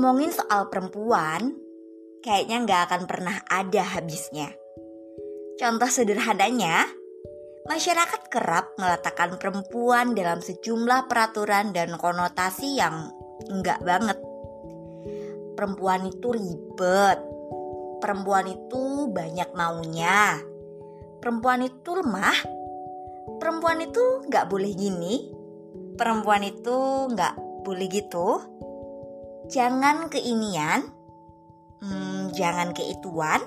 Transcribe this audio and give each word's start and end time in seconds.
Ngomongin 0.00 0.32
soal 0.32 0.72
perempuan, 0.72 1.60
kayaknya 2.24 2.64
nggak 2.64 2.82
akan 2.88 3.02
pernah 3.04 3.36
ada 3.52 3.84
habisnya. 3.84 4.48
Contoh 5.60 5.92
sederhananya, 5.92 6.88
masyarakat 7.68 8.32
kerap 8.32 8.80
meletakkan 8.80 9.36
perempuan 9.36 10.16
dalam 10.16 10.40
sejumlah 10.40 11.04
peraturan 11.04 11.76
dan 11.76 12.00
konotasi 12.00 12.80
yang 12.80 13.12
enggak 13.52 13.84
banget. 13.84 14.16
Perempuan 15.52 16.08
itu 16.08 16.32
ribet, 16.32 17.20
perempuan 18.00 18.48
itu 18.48 19.04
banyak 19.04 19.52
maunya, 19.52 20.40
perempuan 21.20 21.60
itu 21.60 21.90
lemah, 21.92 22.40
perempuan 23.36 23.84
itu 23.84 24.24
nggak 24.32 24.48
boleh 24.48 24.72
gini, 24.72 25.28
perempuan 26.00 26.40
itu 26.40 27.04
nggak 27.12 27.68
boleh 27.68 27.84
gitu, 27.92 28.59
jangan 29.50 30.06
keinian, 30.06 30.86
hmm, 31.82 32.30
jangan 32.32 32.70
keituan, 32.70 33.42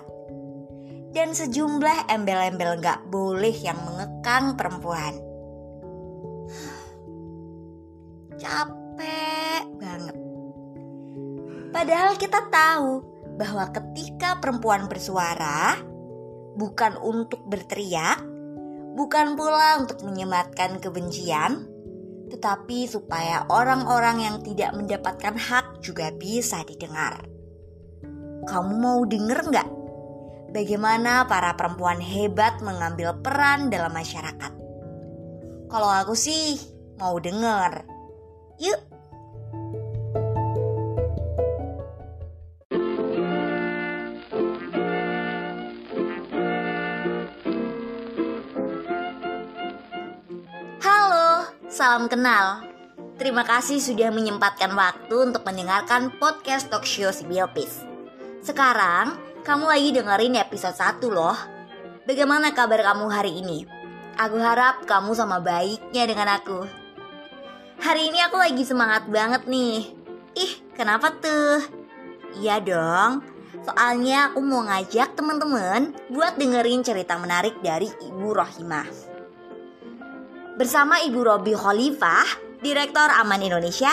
dan 1.15 1.31
sejumlah 1.31 2.11
embel-embel 2.11 2.83
nggak 2.83 3.07
boleh 3.07 3.55
yang 3.55 3.79
mengekang 3.87 4.59
perempuan. 4.59 5.15
Capek 8.35 9.63
banget. 9.79 10.17
Padahal 11.71 12.11
kita 12.19 12.51
tahu 12.51 12.89
bahwa 13.39 13.71
ketika 13.71 14.37
perempuan 14.43 14.91
bersuara, 14.91 15.79
bukan 16.59 16.99
untuk 16.99 17.47
berteriak, 17.47 18.21
bukan 18.93 19.39
pula 19.39 19.81
untuk 19.81 20.03
menyematkan 20.05 20.77
kebencian, 20.83 21.72
tetapi 22.33 22.89
supaya 22.89 23.45
orang-orang 23.45 24.25
yang 24.25 24.37
tidak 24.41 24.73
mendapatkan 24.73 25.37
hak 25.37 25.85
juga 25.85 26.09
bisa 26.09 26.65
didengar. 26.65 27.21
Kamu 28.49 28.73
mau 28.81 29.05
denger 29.05 29.53
nggak? 29.53 29.69
Bagaimana 30.49 31.29
para 31.29 31.53
perempuan 31.53 32.01
hebat 32.01 32.57
mengambil 32.65 33.13
peran 33.21 33.69
dalam 33.69 33.93
masyarakat? 33.93 34.53
Kalau 35.69 35.89
aku 35.93 36.17
sih 36.17 36.57
mau 36.97 37.21
denger. 37.21 37.85
Yuk 38.61 38.92
salam 51.93 52.09
kenal. 52.09 52.65
Terima 53.21 53.45
kasih 53.45 53.77
sudah 53.77 54.09
menyempatkan 54.09 54.73
waktu 54.73 55.13
untuk 55.13 55.45
mendengarkan 55.45 56.09
podcast 56.17 56.65
talk 56.73 56.89
show 56.89 57.13
si 57.13 57.21
Biopis. 57.21 57.85
Sekarang, 58.41 59.13
kamu 59.45 59.69
lagi 59.69 59.89
dengerin 59.93 60.41
episode 60.41 60.73
1 60.73 60.97
loh. 61.13 61.37
Bagaimana 62.09 62.49
kabar 62.49 62.81
kamu 62.81 63.05
hari 63.13 63.45
ini? 63.45 63.69
Aku 64.17 64.41
harap 64.41 64.89
kamu 64.89 65.13
sama 65.13 65.37
baiknya 65.37 66.09
dengan 66.09 66.33
aku. 66.33 66.65
Hari 67.77 68.09
ini 68.09 68.25
aku 68.25 68.41
lagi 68.41 68.65
semangat 68.65 69.05
banget 69.05 69.45
nih. 69.45 69.93
Ih, 70.33 70.53
kenapa 70.73 71.13
tuh? 71.21 71.61
Iya 72.41 72.57
dong, 72.57 73.21
soalnya 73.61 74.33
aku 74.33 74.41
mau 74.41 74.65
ngajak 74.65 75.13
teman-teman 75.13 75.93
buat 76.09 76.41
dengerin 76.41 76.81
cerita 76.81 77.21
menarik 77.21 77.61
dari 77.61 77.85
Ibu 77.85 78.33
Rohimah. 78.33 79.12
Bersama 80.53 81.01
Ibu 81.01 81.25
Robi 81.25 81.57
Khalifah, 81.57 82.61
Direktur 82.61 83.09
Aman 83.09 83.41
Indonesia, 83.41 83.89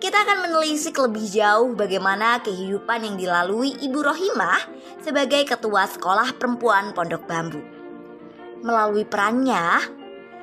kita 0.00 0.24
akan 0.24 0.48
menelisik 0.48 0.96
lebih 0.96 1.28
jauh 1.28 1.76
bagaimana 1.76 2.40
kehidupan 2.40 3.04
yang 3.04 3.16
dilalui 3.20 3.76
Ibu 3.84 4.00
Rohimah 4.08 4.64
sebagai 5.04 5.44
Ketua 5.44 5.84
Sekolah 5.84 6.32
Perempuan 6.40 6.96
Pondok 6.96 7.28
Bambu. 7.28 7.60
Melalui 8.64 9.04
perannya, 9.04 9.76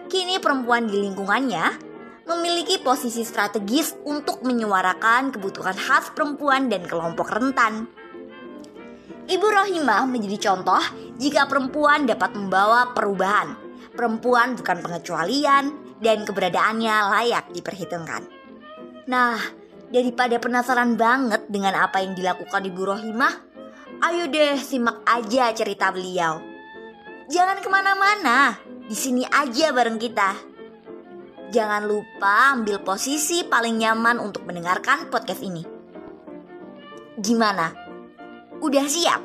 kini 0.05 0.37
perempuan 0.37 0.85
di 0.85 1.01
lingkungannya 1.01 1.65
memiliki 2.29 2.77
posisi 2.77 3.25
strategis 3.25 3.97
untuk 4.05 4.45
menyuarakan 4.45 5.33
kebutuhan 5.33 5.73
khas 5.73 6.13
perempuan 6.13 6.69
dan 6.69 6.85
kelompok 6.85 7.33
rentan. 7.33 7.89
Ibu 9.25 9.47
Rohimah 9.49 10.05
menjadi 10.05 10.53
contoh 10.53 10.85
jika 11.17 11.49
perempuan 11.49 12.05
dapat 12.05 12.37
membawa 12.37 12.93
perubahan 12.93 13.66
perempuan 13.97 14.53
bukan 14.53 14.77
pengecualian 14.85 15.97
dan 15.97 16.21
keberadaannya 16.21 16.95
layak 17.17 17.49
diperhitungkan. 17.49 18.21
Nah, 19.09 19.41
daripada 19.89 20.37
penasaran 20.37 20.93
banget 20.93 21.49
dengan 21.49 21.73
apa 21.73 22.05
yang 22.05 22.13
dilakukan 22.13 22.61
Ibu 22.61 22.81
Rohimah, 22.85 23.33
ayo 24.05 24.29
deh 24.29 24.61
simak 24.61 25.01
aja 25.09 25.49
cerita 25.57 25.89
beliau. 25.89 26.37
Jangan 27.27 27.59
ke 27.59 27.67
mana-mana, 27.67 28.55
di 28.87 28.95
sini 28.95 29.25
aja 29.25 29.73
bareng 29.73 29.99
kita. 29.99 30.31
Jangan 31.47 31.87
lupa 31.87 32.55
ambil 32.55 32.83
posisi 32.83 33.43
paling 33.47 33.79
nyaman 33.79 34.19
untuk 34.19 34.43
mendengarkan 34.43 35.07
podcast 35.07 35.43
ini. 35.43 35.63
Gimana? 37.17 37.71
Udah 38.59 38.85
siap? 38.87 39.21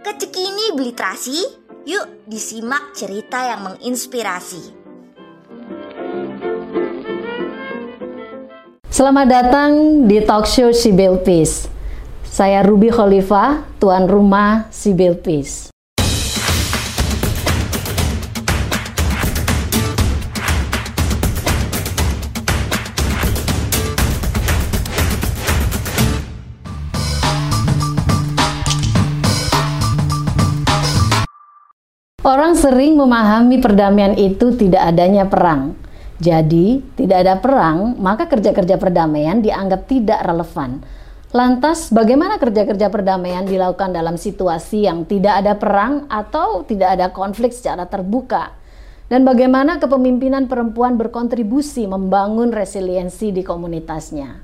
Kecekini 0.00 0.72
beli 0.72 0.96
terasi, 0.96 1.67
Yuk 1.88 2.28
disimak 2.28 2.92
cerita 2.92 3.48
yang 3.48 3.64
menginspirasi. 3.64 4.76
Selamat 8.92 9.24
datang 9.24 10.04
di 10.04 10.20
talk 10.20 10.44
show 10.44 10.68
Sibyl 10.68 11.16
Peace. 11.24 11.64
Saya 12.28 12.60
Ruby 12.60 12.92
Khalifah, 12.92 13.64
tuan 13.80 14.04
rumah 14.04 14.68
Sibyl 14.68 15.16
Peace. 15.16 15.72
Orang 32.26 32.58
sering 32.58 32.98
memahami 32.98 33.62
perdamaian 33.62 34.18
itu 34.18 34.50
tidak 34.58 34.90
adanya 34.90 35.30
perang. 35.30 35.78
Jadi, 36.18 36.82
tidak 36.98 37.18
ada 37.22 37.38
perang, 37.38 37.94
maka 37.94 38.26
kerja-kerja 38.26 38.74
perdamaian 38.74 39.38
dianggap 39.38 39.86
tidak 39.86 40.26
relevan. 40.26 40.82
Lantas, 41.30 41.94
bagaimana 41.94 42.42
kerja-kerja 42.42 42.90
perdamaian 42.90 43.46
dilakukan 43.46 43.94
dalam 43.94 44.18
situasi 44.18 44.90
yang 44.90 45.06
tidak 45.06 45.46
ada 45.46 45.54
perang 45.54 46.10
atau 46.10 46.66
tidak 46.66 46.98
ada 46.98 47.06
konflik 47.14 47.54
secara 47.54 47.86
terbuka? 47.86 48.50
Dan 49.06 49.22
bagaimana 49.22 49.78
kepemimpinan 49.78 50.50
perempuan 50.50 50.98
berkontribusi 50.98 51.86
membangun 51.86 52.50
resiliensi 52.50 53.30
di 53.30 53.46
komunitasnya? 53.46 54.42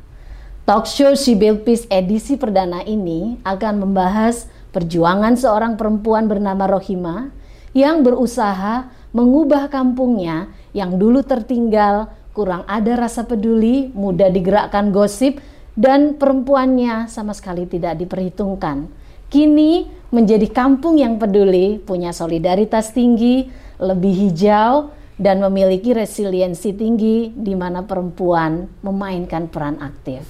Talk 0.63 0.87
show 0.87 1.19
Sibyl 1.19 1.59
Peace 1.59 1.91
edisi 1.91 2.39
perdana 2.39 2.87
ini 2.87 3.43
akan 3.43 3.83
membahas 3.83 4.47
perjuangan 4.71 5.35
seorang 5.35 5.75
perempuan 5.75 6.31
bernama 6.31 6.71
Rohima 6.71 7.43
yang 7.75 8.07
berusaha 8.07 8.89
mengubah 9.11 9.67
kampungnya 9.69 10.49
yang 10.71 10.95
dulu 10.99 11.27
tertinggal, 11.27 12.11
kurang 12.35 12.63
ada 12.71 12.95
rasa 12.95 13.27
peduli, 13.27 13.91
mudah 13.95 14.31
digerakkan 14.31 14.91
gosip, 14.91 15.39
dan 15.75 16.15
perempuannya 16.19 17.11
sama 17.11 17.35
sekali 17.35 17.67
tidak 17.67 17.99
diperhitungkan. 17.99 18.87
Kini 19.27 19.91
menjadi 20.15 20.47
kampung 20.51 21.03
yang 21.03 21.19
peduli, 21.19 21.83
punya 21.83 22.15
solidaritas 22.15 22.95
tinggi, 22.95 23.51
lebih 23.83 24.15
hijau, 24.31 24.95
dan 25.15 25.43
memiliki 25.43 25.95
resiliensi 25.95 26.75
tinggi 26.75 27.31
di 27.35 27.55
mana 27.55 27.87
perempuan 27.87 28.67
memainkan 28.83 29.47
peran 29.51 29.79
aktif. 29.79 30.27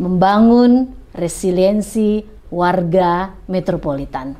Membangun 0.00 0.92
resiliensi 1.12 2.24
warga 2.52 3.36
metropolitan. 3.48 4.36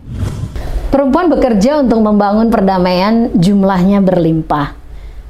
Perempuan 0.91 1.31
bekerja 1.31 1.87
untuk 1.87 2.03
membangun 2.03 2.51
perdamaian 2.51 3.31
jumlahnya 3.39 4.03
berlimpah. 4.03 4.75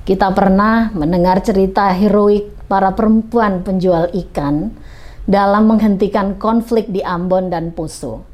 Kita 0.08 0.32
pernah 0.32 0.88
mendengar 0.96 1.44
cerita 1.44 1.92
heroik 1.92 2.48
para 2.64 2.96
perempuan 2.96 3.60
penjual 3.60 4.08
ikan 4.08 4.72
dalam 5.28 5.68
menghentikan 5.68 6.40
konflik 6.40 6.88
di 6.88 7.04
Ambon 7.04 7.52
dan 7.52 7.76
Poso. 7.76 8.24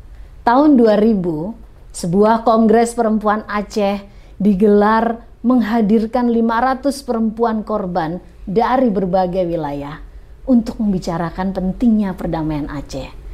Tahun 0.47 0.79
2000, 0.79 1.51
sebuah 1.91 2.47
kongres 2.47 2.95
perempuan 2.95 3.43
Aceh 3.51 4.07
digelar 4.39 5.27
menghadirkan 5.43 6.31
500 6.31 6.95
perempuan 7.03 7.67
korban 7.67 8.23
dari 8.47 8.87
berbagai 8.87 9.51
wilayah 9.51 9.99
untuk 10.47 10.79
membicarakan 10.79 11.51
pentingnya 11.51 12.15
perdamaian 12.15 12.71
Aceh. 12.71 13.26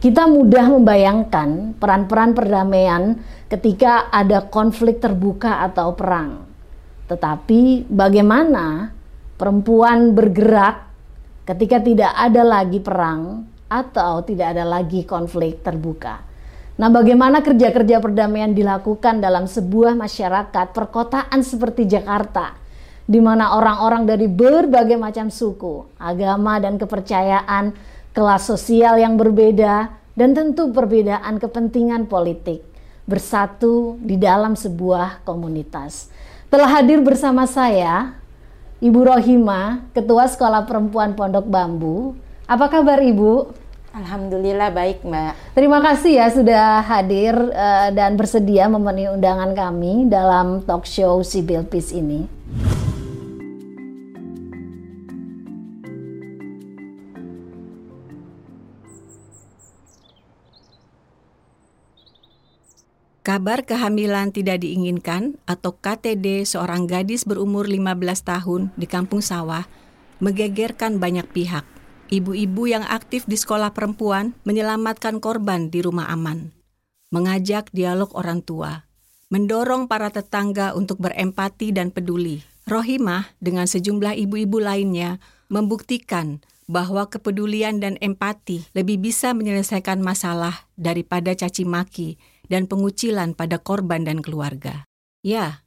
Kita 0.00 0.24
mudah 0.24 0.64
membayangkan 0.72 1.76
peran-peran 1.76 2.32
perdamaian 2.32 3.20
ketika 3.52 4.08
ada 4.08 4.48
konflik 4.48 4.96
terbuka 4.96 5.60
atau 5.60 5.92
perang. 5.92 6.48
Tetapi 7.04 7.84
bagaimana 7.84 8.96
perempuan 9.36 10.16
bergerak 10.16 10.88
ketika 11.44 11.84
tidak 11.84 12.16
ada 12.16 12.40
lagi 12.40 12.80
perang 12.80 13.44
atau 13.68 14.24
tidak 14.24 14.56
ada 14.56 14.64
lagi 14.64 15.04
konflik 15.04 15.60
terbuka. 15.60 16.24
Nah, 16.80 16.88
bagaimana 16.88 17.44
kerja-kerja 17.44 18.00
perdamaian 18.00 18.56
dilakukan 18.56 19.20
dalam 19.20 19.44
sebuah 19.44 19.92
masyarakat 20.00 20.72
perkotaan 20.72 21.44
seperti 21.44 21.84
Jakarta, 21.84 22.56
di 23.04 23.20
mana 23.20 23.52
orang-orang 23.52 24.08
dari 24.08 24.24
berbagai 24.32 24.96
macam 24.96 25.28
suku, 25.28 26.00
agama, 26.00 26.56
dan 26.56 26.80
kepercayaan, 26.80 27.76
kelas 28.10 28.46
sosial 28.50 28.98
yang 28.98 29.14
berbeda, 29.14 29.94
dan 30.18 30.36
tentu 30.36 30.68
perbedaan 30.74 31.40
kepentingan 31.40 32.04
politik 32.10 32.60
bersatu 33.08 33.96
di 34.02 34.20
dalam 34.20 34.54
sebuah 34.54 35.24
komunitas. 35.24 36.12
Telah 36.50 36.82
hadir 36.82 37.00
bersama 37.00 37.46
saya 37.46 38.14
Ibu 38.82 39.00
Rohima, 39.06 39.86
Ketua 39.96 40.26
Sekolah 40.26 40.66
Perempuan 40.66 41.14
Pondok 41.14 41.46
Bambu. 41.46 42.14
Apa 42.48 42.66
kabar 42.66 42.98
Ibu? 42.98 43.50
Alhamdulillah 43.90 44.70
baik 44.70 45.02
Mbak. 45.02 45.58
Terima 45.58 45.82
kasih 45.82 46.22
ya 46.22 46.26
sudah 46.30 46.78
hadir 46.86 47.34
uh, 47.34 47.90
dan 47.90 48.14
bersedia 48.14 48.70
memenuhi 48.70 49.10
undangan 49.10 49.50
kami 49.50 50.06
dalam 50.06 50.62
talk 50.62 50.86
show 50.86 51.18
Sibyl 51.26 51.66
Peace 51.66 51.90
ini. 51.90 52.30
Kabar 63.30 63.62
kehamilan 63.62 64.34
tidak 64.34 64.66
diinginkan 64.66 65.38
atau 65.46 65.78
KTD 65.78 66.42
seorang 66.42 66.90
gadis 66.90 67.22
berumur 67.22 67.62
15 67.62 68.02
tahun 68.26 68.74
di 68.74 68.90
Kampung 68.90 69.22
Sawah 69.22 69.70
menggegerkan 70.18 70.98
banyak 70.98 71.30
pihak 71.30 71.62
ibu-ibu 72.10 72.66
yang 72.66 72.82
aktif 72.82 73.30
di 73.30 73.38
sekolah 73.38 73.70
perempuan 73.70 74.34
menyelamatkan 74.42 75.22
korban 75.22 75.70
di 75.70 75.78
rumah 75.78 76.10
aman, 76.10 76.50
mengajak 77.14 77.70
dialog 77.70 78.10
orang 78.18 78.42
tua, 78.42 78.90
mendorong 79.30 79.86
para 79.86 80.10
tetangga 80.10 80.74
untuk 80.74 80.98
berempati 80.98 81.70
dan 81.70 81.94
peduli. 81.94 82.42
Rohimah 82.66 83.30
dengan 83.38 83.70
sejumlah 83.70 84.18
ibu-ibu 84.26 84.58
lainnya 84.58 85.22
membuktikan 85.46 86.42
bahwa 86.66 87.06
kepedulian 87.06 87.78
dan 87.78 87.94
empati 88.02 88.66
lebih 88.74 88.98
bisa 88.98 89.38
menyelesaikan 89.38 90.02
masalah 90.02 90.66
daripada 90.74 91.30
caci 91.38 91.62
maki 91.62 92.18
dan 92.50 92.66
pengucilan 92.66 93.38
pada 93.38 93.62
korban 93.62 94.02
dan 94.02 94.18
keluarga. 94.18 94.84
Ya, 95.22 95.62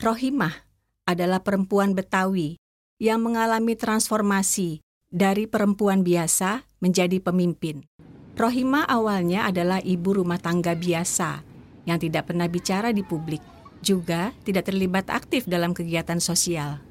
Rohimah 0.00 0.64
adalah 1.04 1.44
perempuan 1.44 1.92
Betawi 1.92 2.56
yang 2.96 3.20
mengalami 3.20 3.76
transformasi 3.76 4.80
dari 5.12 5.44
perempuan 5.44 6.00
biasa 6.02 6.64
menjadi 6.80 7.20
pemimpin. 7.20 7.84
Rohima 8.34 8.82
awalnya 8.82 9.46
adalah 9.46 9.78
ibu 9.78 10.18
rumah 10.18 10.42
tangga 10.42 10.74
biasa 10.74 11.46
yang 11.86 12.02
tidak 12.02 12.32
pernah 12.32 12.50
bicara 12.50 12.90
di 12.90 13.06
publik, 13.06 13.38
juga 13.78 14.34
tidak 14.42 14.66
terlibat 14.66 15.06
aktif 15.12 15.46
dalam 15.46 15.70
kegiatan 15.70 16.18
sosial. 16.18 16.82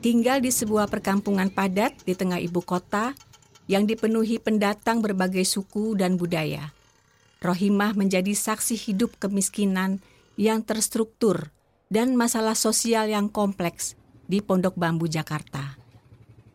Tinggal 0.00 0.40
di 0.40 0.48
sebuah 0.48 0.88
perkampungan 0.88 1.52
padat 1.52 1.92
di 2.08 2.16
tengah 2.16 2.40
ibu 2.40 2.64
kota 2.64 3.12
yang 3.68 3.84
dipenuhi 3.84 4.40
pendatang 4.40 5.04
berbagai 5.04 5.44
suku 5.44 5.94
dan 5.94 6.16
budaya. 6.16 6.72
Rohimah 7.42 7.98
menjadi 7.98 8.30
saksi 8.38 8.78
hidup 8.78 9.18
kemiskinan 9.18 9.98
yang 10.38 10.62
terstruktur 10.62 11.50
dan 11.90 12.14
masalah 12.14 12.54
sosial 12.54 13.10
yang 13.10 13.26
kompleks 13.26 13.98
di 14.30 14.38
Pondok 14.38 14.78
Bambu, 14.78 15.10
Jakarta. 15.10 15.74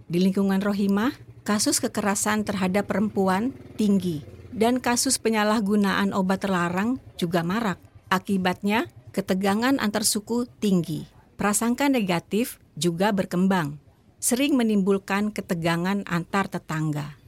Di 0.07 0.23
lingkungan 0.23 0.63
Rohimah, 0.63 1.11
kasus 1.43 1.83
kekerasan 1.83 2.47
terhadap 2.47 2.87
perempuan 2.87 3.51
tinggi 3.75 4.23
dan 4.55 4.79
kasus 4.79 5.19
penyalahgunaan 5.19 6.15
obat 6.15 6.47
terlarang 6.47 7.03
juga 7.19 7.43
marak. 7.43 7.77
Akibatnya, 8.07 8.87
ketegangan 9.11 9.83
antar 9.83 10.07
suku 10.07 10.47
tinggi. 10.63 11.03
Prasangka 11.35 11.91
negatif 11.91 12.63
juga 12.79 13.11
berkembang, 13.11 13.77
sering 14.17 14.55
menimbulkan 14.55 15.35
ketegangan 15.35 16.07
antar 16.07 16.47
tetangga. 16.47 17.19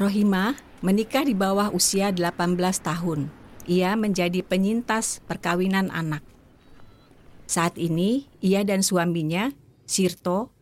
Rohimah 0.00 0.73
menikah 0.84 1.24
di 1.24 1.32
bawah 1.32 1.72
usia 1.72 2.12
18 2.12 2.60
tahun. 2.84 3.32
Ia 3.64 3.96
menjadi 3.96 4.44
penyintas 4.44 5.24
perkawinan 5.24 5.88
anak. 5.88 6.20
Saat 7.48 7.80
ini, 7.80 8.28
ia 8.44 8.60
dan 8.68 8.84
suaminya, 8.84 9.56
Sirto, 9.88 10.52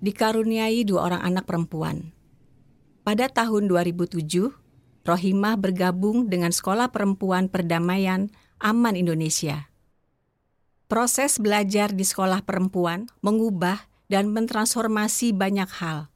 dikaruniai 0.00 0.80
dua 0.88 1.12
orang 1.12 1.22
anak 1.28 1.44
perempuan. 1.44 2.16
Pada 3.04 3.28
tahun 3.28 3.68
2007, 3.68 4.24
Rohimah 5.04 5.60
bergabung 5.60 6.32
dengan 6.32 6.50
Sekolah 6.50 6.90
Perempuan 6.90 7.52
Perdamaian 7.52 8.32
Aman 8.58 8.96
Indonesia. 8.96 9.68
Proses 10.88 11.36
belajar 11.36 11.92
di 11.92 12.02
sekolah 12.02 12.42
perempuan 12.42 13.06
mengubah 13.20 13.86
dan 14.08 14.32
mentransformasi 14.32 15.36
banyak 15.36 15.68
hal. 15.78 16.08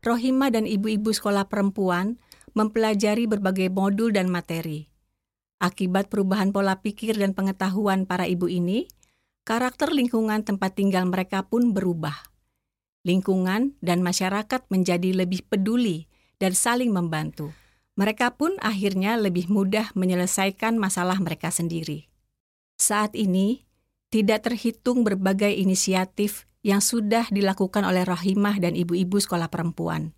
Rohimah 0.00 0.54
dan 0.54 0.64
ibu-ibu 0.64 1.12
sekolah 1.12 1.50
perempuan 1.50 2.16
mempelajari 2.52 3.28
berbagai 3.28 3.72
modul 3.72 4.12
dan 4.12 4.28
materi. 4.32 4.88
Akibat 5.62 6.10
perubahan 6.10 6.50
pola 6.50 6.80
pikir 6.82 7.16
dan 7.16 7.32
pengetahuan 7.32 8.04
para 8.04 8.26
ibu 8.26 8.50
ini, 8.50 8.90
karakter 9.46 9.94
lingkungan 9.94 10.42
tempat 10.42 10.74
tinggal 10.74 11.06
mereka 11.06 11.46
pun 11.46 11.70
berubah 11.70 12.32
lingkungan, 13.02 13.74
dan 13.82 14.00
masyarakat 14.00 14.66
menjadi 14.70 15.10
lebih 15.14 15.46
peduli 15.46 16.06
dan 16.38 16.54
saling 16.54 16.90
membantu. 16.94 17.50
Mereka 17.98 18.40
pun 18.40 18.56
akhirnya 18.64 19.20
lebih 19.20 19.52
mudah 19.52 19.92
menyelesaikan 19.92 20.80
masalah 20.80 21.20
mereka 21.20 21.52
sendiri. 21.52 22.08
Saat 22.80 23.12
ini, 23.18 23.68
tidak 24.08 24.48
terhitung 24.48 25.04
berbagai 25.04 25.52
inisiatif 25.52 26.48
yang 26.64 26.80
sudah 26.80 27.28
dilakukan 27.28 27.84
oleh 27.84 28.06
Rahimah 28.06 28.62
dan 28.62 28.72
ibu-ibu 28.78 29.20
sekolah 29.20 29.52
perempuan. 29.52 30.16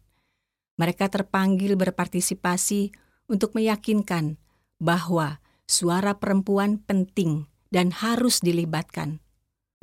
Mereka 0.74 1.06
terpanggil 1.06 1.78
berpartisipasi 1.78 2.90
untuk 3.30 3.54
meyakinkan 3.54 4.43
bahwa 4.82 5.38
suara 5.70 6.19
perempuan 6.19 6.82
penting 6.82 7.46
dan 7.70 7.94
harus 7.94 8.43
dilibatkan. 8.43 9.22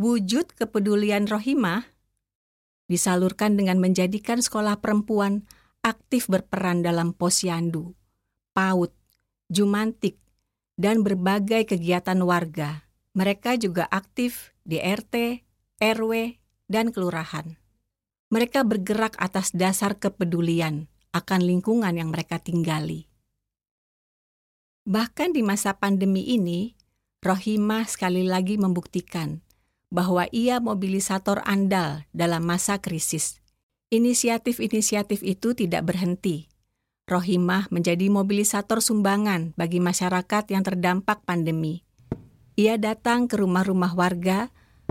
Wujud 0.02 0.52
kepedulian 0.58 1.30
Rohimah 1.30 1.86
disalurkan 2.92 3.56
dengan 3.56 3.80
menjadikan 3.80 4.44
sekolah 4.44 4.84
perempuan 4.84 5.48
aktif 5.80 6.28
berperan 6.28 6.84
dalam 6.84 7.16
posyandu, 7.16 7.96
PAUD, 8.52 8.92
Jumantik, 9.48 10.20
dan 10.76 11.06
berbagai 11.06 11.70
kegiatan 11.72 12.18
warga. 12.26 12.90
Mereka 13.14 13.60
juga 13.60 13.88
aktif 13.88 14.56
di 14.64 14.80
RT, 14.80 15.44
RW, 15.80 16.40
dan 16.72 16.90
kelurahan. 16.96 17.61
Mereka 18.32 18.64
bergerak 18.64 19.20
atas 19.20 19.52
dasar 19.52 20.00
kepedulian 20.00 20.88
akan 21.12 21.44
lingkungan 21.44 21.92
yang 22.00 22.16
mereka 22.16 22.40
tinggali. 22.40 23.12
Bahkan 24.88 25.36
di 25.36 25.44
masa 25.44 25.76
pandemi 25.76 26.24
ini, 26.24 26.80
Rohimah 27.22 27.86
sekali 27.86 28.26
lagi 28.26 28.58
membuktikan 28.58 29.46
bahwa 29.94 30.26
ia 30.34 30.58
mobilisator 30.58 31.44
andal 31.46 32.08
dalam 32.16 32.42
masa 32.42 32.82
krisis. 32.82 33.38
Inisiatif-inisiatif 33.92 35.22
itu 35.22 35.54
tidak 35.54 35.86
berhenti. 35.92 36.50
Rohimah 37.06 37.68
menjadi 37.70 38.08
mobilisator 38.08 38.80
sumbangan 38.80 39.52
bagi 39.54 39.84
masyarakat 39.84 40.50
yang 40.50 40.64
terdampak 40.64 41.22
pandemi. 41.28 41.84
Ia 42.56 42.80
datang 42.80 43.28
ke 43.28 43.36
rumah-rumah 43.38 43.94
warga, 43.94 44.50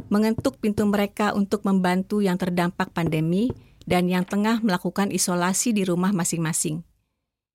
mengetuk 0.09 0.57
pintu 0.63 0.89
mereka 0.89 1.37
untuk 1.37 1.67
membantu 1.69 2.25
yang 2.25 2.41
terdampak 2.41 2.95
pandemi 2.95 3.53
dan 3.85 4.07
yang 4.07 4.25
tengah 4.25 4.63
melakukan 4.65 5.11
isolasi 5.13 5.75
di 5.75 5.83
rumah 5.85 6.15
masing-masing. 6.15 6.87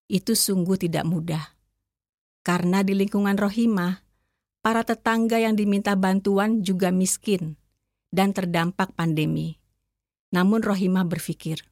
Itu 0.05 0.37
sungguh 0.37 0.77
tidak 0.77 1.07
mudah. 1.07 1.55
Karena 2.45 2.85
di 2.85 2.93
lingkungan 2.93 3.39
Rohimah, 3.39 4.05
para 4.61 4.85
tetangga 4.85 5.41
yang 5.41 5.57
diminta 5.57 5.97
bantuan 5.97 6.61
juga 6.61 6.93
miskin 6.93 7.57
dan 8.13 8.35
terdampak 8.35 8.93
pandemi. 8.93 9.57
Namun 10.29 10.61
Rohimah 10.61 11.07
berpikir, 11.09 11.65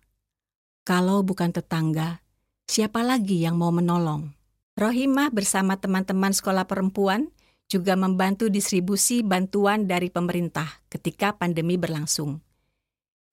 kalau 0.82 1.22
bukan 1.22 1.54
tetangga, 1.54 2.26
siapa 2.66 3.06
lagi 3.06 3.44
yang 3.46 3.60
mau 3.60 3.70
menolong? 3.70 4.34
Rohimah 4.74 5.30
bersama 5.30 5.78
teman-teman 5.78 6.34
sekolah 6.34 6.66
perempuan 6.66 7.30
juga 7.68 7.98
membantu 7.98 8.48
distribusi 8.48 9.26
bantuan 9.26 9.90
dari 9.90 10.08
pemerintah 10.14 10.84
ketika 10.88 11.34
pandemi 11.34 11.76
berlangsung. 11.76 12.40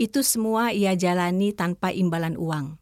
Itu 0.01 0.25
semua 0.25 0.73
ia 0.73 0.97
jalani 0.97 1.53
tanpa 1.53 1.93
imbalan 1.93 2.41
uang, 2.41 2.81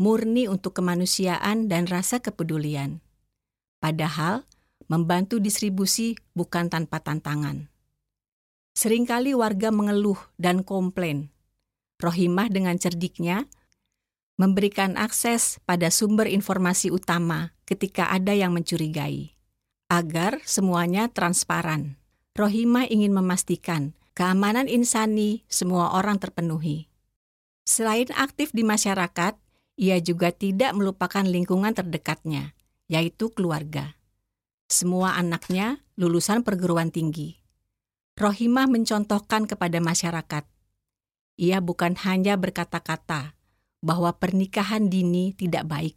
murni 0.00 0.48
untuk 0.48 0.72
kemanusiaan 0.80 1.68
dan 1.68 1.84
rasa 1.84 2.24
kepedulian. 2.24 3.04
Padahal, 3.76 4.48
membantu 4.88 5.36
distribusi 5.36 6.16
bukan 6.32 6.72
tanpa 6.72 7.04
tantangan. 7.04 7.68
Seringkali 8.76 9.36
warga 9.36 9.68
mengeluh 9.68 10.16
dan 10.40 10.64
komplain. 10.64 11.28
Rohimah 12.00 12.48
dengan 12.48 12.76
cerdiknya 12.76 13.48
memberikan 14.36 15.00
akses 15.00 15.60
pada 15.64 15.88
sumber 15.88 16.28
informasi 16.28 16.92
utama 16.92 17.56
ketika 17.64 18.12
ada 18.12 18.36
yang 18.36 18.52
mencurigai, 18.52 19.35
agar 19.86 20.42
semuanya 20.42 21.06
transparan. 21.06 21.98
Rohimah 22.36 22.90
ingin 22.90 23.16
memastikan 23.16 23.96
keamanan 24.12 24.68
insani 24.68 25.46
semua 25.48 25.96
orang 25.96 26.20
terpenuhi. 26.20 26.90
Selain 27.66 28.06
aktif 28.14 28.52
di 28.52 28.62
masyarakat, 28.62 29.34
ia 29.76 29.96
juga 30.00 30.30
tidak 30.32 30.72
melupakan 30.76 31.24
lingkungan 31.24 31.72
terdekatnya, 31.72 32.54
yaitu 32.86 33.32
keluarga. 33.32 33.96
Semua 34.66 35.14
anaknya 35.16 35.84
lulusan 35.94 36.42
perguruan 36.42 36.90
tinggi. 36.90 37.38
Rohimah 38.16 38.66
mencontohkan 38.68 39.44
kepada 39.44 39.78
masyarakat. 39.78 40.44
Ia 41.36 41.60
bukan 41.60 42.00
hanya 42.08 42.40
berkata-kata 42.40 43.36
bahwa 43.84 44.16
pernikahan 44.16 44.88
dini 44.88 45.36
tidak 45.36 45.68
baik. 45.68 45.96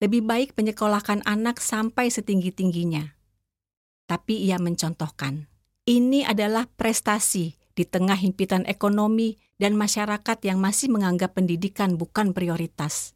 Lebih 0.00 0.24
baik 0.24 0.56
menyekolahkan 0.56 1.20
anak 1.28 1.60
sampai 1.60 2.08
setinggi-tingginya. 2.08 3.20
Tapi 4.08 4.48
ia 4.48 4.56
mencontohkan, 4.56 5.44
ini 5.84 6.24
adalah 6.24 6.64
prestasi 6.66 7.60
di 7.76 7.84
tengah 7.84 8.16
himpitan 8.16 8.64
ekonomi 8.64 9.36
dan 9.60 9.76
masyarakat 9.76 10.40
yang 10.40 10.56
masih 10.56 10.88
menganggap 10.88 11.36
pendidikan 11.36 12.00
bukan 12.00 12.32
prioritas. 12.32 13.12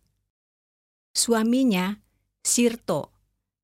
Suaminya, 1.16 2.04
Sirto, 2.44 3.08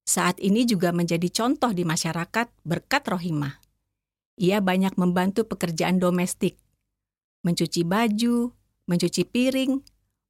saat 0.08 0.40
ini 0.40 0.64
juga 0.64 0.90
menjadi 0.90 1.28
contoh 1.28 1.76
di 1.76 1.84
masyarakat 1.84 2.48
berkat 2.64 3.02
Rohimah. 3.04 3.60
Ia 4.40 4.64
banyak 4.64 4.96
membantu 4.96 5.44
pekerjaan 5.44 6.00
domestik, 6.00 6.56
mencuci 7.44 7.84
baju, 7.84 8.48
mencuci 8.88 9.28
piring, 9.28 9.76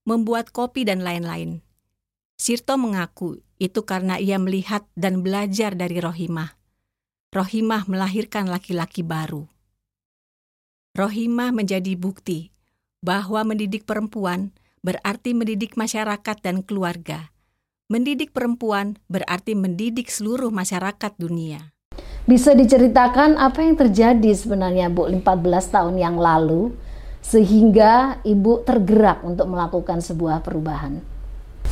membuat 0.02 0.50
kopi, 0.50 0.82
dan 0.82 1.06
lain-lain. 1.06 1.62
Sirto 2.40 2.80
mengaku 2.80 3.44
itu 3.61 3.85
karena 3.85 4.16
ia 4.16 4.40
melihat 4.40 4.88
dan 4.97 5.20
belajar 5.20 5.76
dari 5.76 6.00
Rohimah. 6.00 6.56
Rohimah 7.37 7.85
melahirkan 7.85 8.49
laki-laki 8.49 9.04
baru. 9.04 9.44
Rohimah 10.97 11.52
menjadi 11.52 11.92
bukti 12.00 12.49
bahwa 13.04 13.44
mendidik 13.44 13.85
perempuan 13.85 14.56
berarti 14.80 15.37
mendidik 15.37 15.76
masyarakat 15.76 16.40
dan 16.40 16.64
keluarga 16.64 17.28
Mendidik 17.90 18.30
perempuan 18.30 19.02
berarti 19.11 19.59
mendidik 19.59 20.14
seluruh 20.14 20.54
masyarakat 20.54 21.11
dunia. 21.18 21.75
Bisa 22.23 22.54
diceritakan 22.54 23.35
apa 23.35 23.66
yang 23.66 23.75
terjadi 23.75 24.30
sebenarnya 24.30 24.87
Bu 24.87 25.11
14 25.11 25.26
tahun 25.75 25.99
yang 25.99 26.14
lalu 26.14 26.70
sehingga 27.18 28.23
Ibu 28.23 28.62
tergerak 28.62 29.26
untuk 29.26 29.50
melakukan 29.50 29.99
sebuah 29.99 30.38
perubahan? 30.47 31.02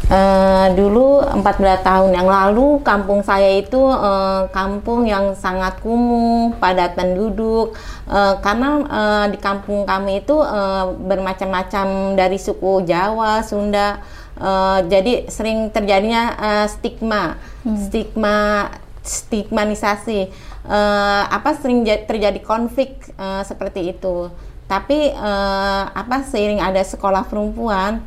Uh, 0.09 0.73
dulu 0.73 1.21
14 1.21 1.85
tahun 1.85 2.17
yang 2.17 2.25
lalu 2.25 2.81
kampung 2.81 3.21
saya 3.21 3.61
itu 3.61 3.77
uh, 3.77 4.49
kampung 4.57 5.05
yang 5.05 5.37
sangat 5.37 5.85
kumuh, 5.85 6.57
padat 6.57 6.97
penduduk 6.97 7.77
uh, 8.09 8.41
karena 8.41 8.89
uh, 8.89 9.27
di 9.29 9.37
kampung 9.37 9.85
kami 9.85 10.25
itu 10.25 10.33
uh, 10.33 10.97
bermacam-macam 10.97 12.17
dari 12.17 12.41
suku 12.41 12.89
Jawa, 12.89 13.45
Sunda, 13.45 14.01
Uh, 14.39 14.87
jadi 14.87 15.27
sering 15.27 15.75
terjadinya 15.75 16.31
uh, 16.39 16.67
stigma, 16.71 17.43
hmm. 17.67 17.75
stigma, 17.75 18.71
stigmanisasi. 19.03 20.31
Uh, 20.63 21.25
apa 21.27 21.59
sering 21.59 21.83
terjadi 21.83 22.39
konflik 22.39 23.03
uh, 23.19 23.43
seperti 23.43 23.99
itu. 23.99 24.31
Tapi 24.71 25.11
uh, 25.11 25.91
apa 25.91 26.23
seiring 26.23 26.63
ada 26.63 26.79
sekolah 26.87 27.27
perempuan, 27.27 28.05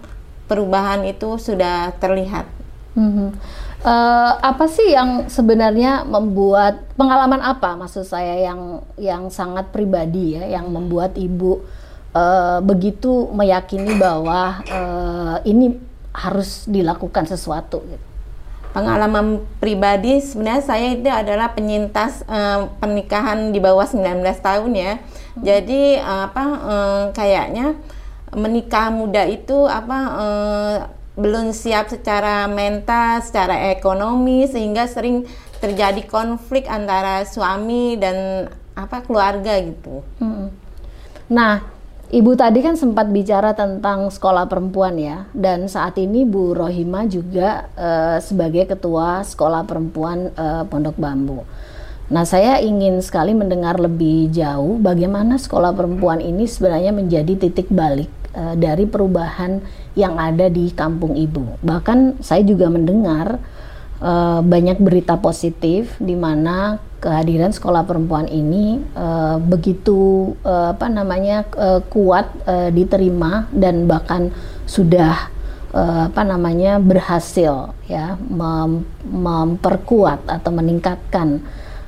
perubahan 0.51 1.07
itu 1.07 1.39
sudah 1.39 1.95
terlihat. 1.95 2.43
Hmm. 2.91 3.31
Uh, 3.81 4.31
apa 4.43 4.67
sih 4.67 4.91
yang 4.91 5.31
sebenarnya 5.31 6.03
membuat 6.03 6.91
pengalaman 6.99 7.39
apa 7.39 7.79
maksud 7.79 8.03
saya 8.03 8.35
yang 8.37 8.83
yang 8.99 9.31
sangat 9.31 9.71
pribadi 9.73 10.37
ya 10.37 10.59
yang 10.59 10.69
membuat 10.69 11.17
ibu 11.17 11.65
uh, 12.13 12.59
begitu 12.61 13.31
meyakini 13.31 13.95
bahwa 13.95 14.59
uh, 14.67 15.39
ini 15.47 15.79
harus 16.11 16.67
dilakukan 16.67 17.23
sesuatu 17.31 17.79
gitu. 17.87 18.05
Pengalaman 18.75 19.43
pribadi 19.59 20.19
sebenarnya 20.19 20.63
saya 20.63 20.95
itu 20.95 21.07
adalah 21.07 21.55
penyintas 21.55 22.27
uh, 22.27 22.71
pernikahan 22.79 23.55
di 23.55 23.59
bawah 23.63 23.87
19 23.87 24.19
tahun 24.43 24.71
ya. 24.75 24.91
Hmm. 24.99 25.43
Jadi 25.47 25.95
uh, 25.95 26.27
apa 26.27 26.43
uh, 26.43 27.03
kayaknya 27.15 27.79
menikah 28.35 28.89
muda 28.89 29.27
itu 29.27 29.67
apa 29.67 29.99
uh, 30.15 30.77
belum 31.19 31.51
siap 31.51 31.91
secara 31.91 32.47
mental, 32.47 33.19
secara 33.19 33.69
ekonomi 33.75 34.47
sehingga 34.47 34.87
sering 34.87 35.27
terjadi 35.59 36.07
konflik 36.07 36.65
antara 36.71 37.27
suami 37.27 37.99
dan 37.99 38.47
apa 38.73 39.03
keluarga 39.03 39.59
gitu. 39.59 40.01
Hmm. 40.17 40.49
Nah, 41.27 41.61
Ibu 42.11 42.35
tadi 42.35 42.59
kan 42.59 42.75
sempat 42.75 43.07
bicara 43.07 43.55
tentang 43.55 44.11
sekolah 44.11 44.43
perempuan 44.51 44.99
ya, 44.99 45.31
dan 45.31 45.71
saat 45.71 45.95
ini 45.95 46.27
Bu 46.27 46.51
Rohima 46.51 47.07
juga 47.07 47.71
uh, 47.79 48.19
sebagai 48.19 48.67
ketua 48.67 49.23
sekolah 49.23 49.63
perempuan 49.63 50.27
uh, 50.35 50.67
Pondok 50.67 50.99
Bambu. 50.99 51.47
Nah, 52.11 52.27
saya 52.27 52.59
ingin 52.59 52.99
sekali 52.99 53.31
mendengar 53.31 53.79
lebih 53.79 54.27
jauh 54.27 54.75
bagaimana 54.83 55.39
sekolah 55.39 55.71
perempuan 55.71 56.19
ini 56.19 56.43
sebenarnya 56.43 56.91
menjadi 56.91 57.47
titik 57.47 57.71
balik 57.71 58.11
uh, 58.35 58.55
dari 58.55 58.87
perubahan 58.87 59.63
yang 59.95 60.15
ada 60.19 60.47
di 60.47 60.71
kampung 60.71 61.15
Ibu. 61.15 61.63
Bahkan 61.63 62.23
saya 62.23 62.43
juga 62.43 62.71
mendengar 62.71 63.39
uh, 64.01 64.41
banyak 64.41 64.81
berita 64.81 65.15
positif 65.21 65.95
di 66.01 66.17
mana 66.17 66.81
kehadiran 67.01 67.49
sekolah 67.49 67.85
perempuan 67.85 68.29
ini 68.29 68.77
uh, 68.93 69.41
begitu 69.41 70.33
uh, 70.45 70.77
apa 70.77 70.85
namanya 70.85 71.45
uh, 71.57 71.81
kuat 71.89 72.29
uh, 72.45 72.69
diterima 72.69 73.49
dan 73.49 73.89
bahkan 73.89 74.29
sudah 74.69 75.33
uh, 75.73 76.13
apa 76.13 76.21
namanya 76.21 76.77
berhasil 76.77 77.73
ya 77.89 78.21
mem 78.29 78.85
memperkuat 79.01 80.29
atau 80.29 80.51
meningkatkan 80.53 81.41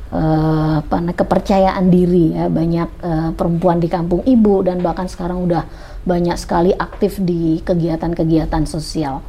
uh, 0.10 0.82
kepercayaan 1.14 1.94
diri 1.94 2.34
ya 2.34 2.50
banyak 2.50 2.90
uh, 3.06 3.30
perempuan 3.38 3.78
di 3.78 3.88
kampung 3.88 4.26
ibu 4.26 4.66
dan 4.66 4.82
bahkan 4.82 5.06
sekarang 5.06 5.46
udah 5.46 5.66
banyak 6.04 6.36
sekali 6.40 6.72
aktif 6.76 7.20
di 7.20 7.60
kegiatan-kegiatan 7.64 8.64
sosial. 8.68 9.24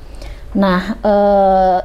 Nah, 0.54 0.99
e, 1.02 1.14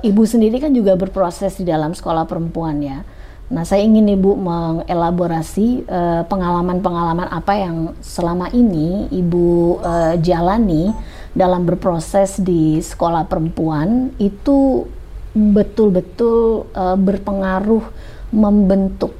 ibu 0.06 0.22
sendiri 0.26 0.62
kan 0.62 0.70
juga 0.70 0.94
berproses 0.94 1.58
di 1.58 1.66
dalam 1.66 1.98
sekolah 1.98 2.30
perempuan 2.30 2.78
ya. 2.82 3.02
Nah, 3.50 3.66
saya 3.66 3.82
ingin 3.82 4.06
Ibu 4.14 4.38
mengelaborasi 4.38 5.90
eh, 5.90 6.22
pengalaman-pengalaman 6.30 7.34
apa 7.34 7.54
yang 7.58 7.98
selama 7.98 8.54
ini 8.54 9.10
Ibu 9.10 9.82
uh, 9.82 10.14
jalani 10.22 10.94
dalam 11.34 11.66
berproses 11.66 12.38
di 12.38 12.78
sekolah 12.78 13.26
perempuan 13.26 14.14
itu 14.22 14.86
betul-betul 15.34 16.70
uh, 16.78 16.98
berpengaruh 16.98 17.86
membentuk 18.30 19.18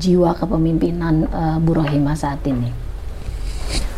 jiwa 0.00 0.32
kepemimpinan 0.32 1.28
Bu 1.60 1.76
Rohima 1.76 2.16
saat 2.16 2.40
ini. 2.48 2.81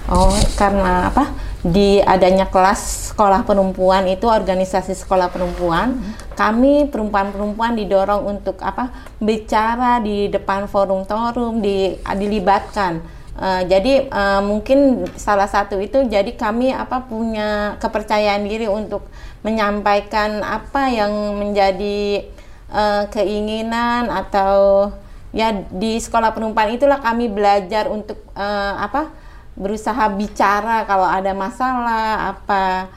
Oh, 0.08 0.37
karena 0.56 1.08
apa? 1.08 1.44
di 1.64 1.96
adanya 2.04 2.44
kelas 2.44 3.08
sekolah 3.16 3.40
perempuan 3.49 4.04
itu 4.04 4.28
organisasi 4.28 4.92
sekolah 4.92 5.32
perempuan 5.32 5.96
kami 6.37 6.92
perempuan-perempuan 6.92 7.73
didorong 7.73 8.37
untuk 8.37 8.61
apa? 8.61 8.92
Bicara 9.16 9.96
di 10.04 10.28
depan 10.28 10.68
forum 10.68 11.08
forum 11.08 11.64
di 11.64 11.96
dilibatkan. 12.04 13.00
Uh, 13.34 13.66
jadi 13.66 14.06
uh, 14.12 14.44
mungkin 14.46 15.08
salah 15.18 15.50
satu 15.50 15.80
itu 15.82 16.06
jadi 16.06 16.28
kami 16.38 16.70
apa 16.70 17.02
punya 17.02 17.80
kepercayaan 17.82 18.46
diri 18.46 18.70
untuk 18.70 19.11
menyampaikan 19.42 20.38
apa 20.44 20.87
yang 20.92 21.11
menjadi 21.34 22.30
uh, 22.70 23.11
keinginan 23.11 24.06
atau 24.06 24.92
ya 25.34 25.50
di 25.50 25.99
sekolah 25.99 26.30
perempuan 26.30 26.78
itulah 26.78 27.02
kami 27.02 27.26
belajar 27.26 27.90
untuk 27.90 28.23
uh, 28.38 28.78
apa 28.78 29.24
berusaha 29.54 30.11
bicara 30.11 30.82
kalau 30.84 31.06
ada 31.06 31.30
masalah 31.30 32.34
apa 32.34 32.90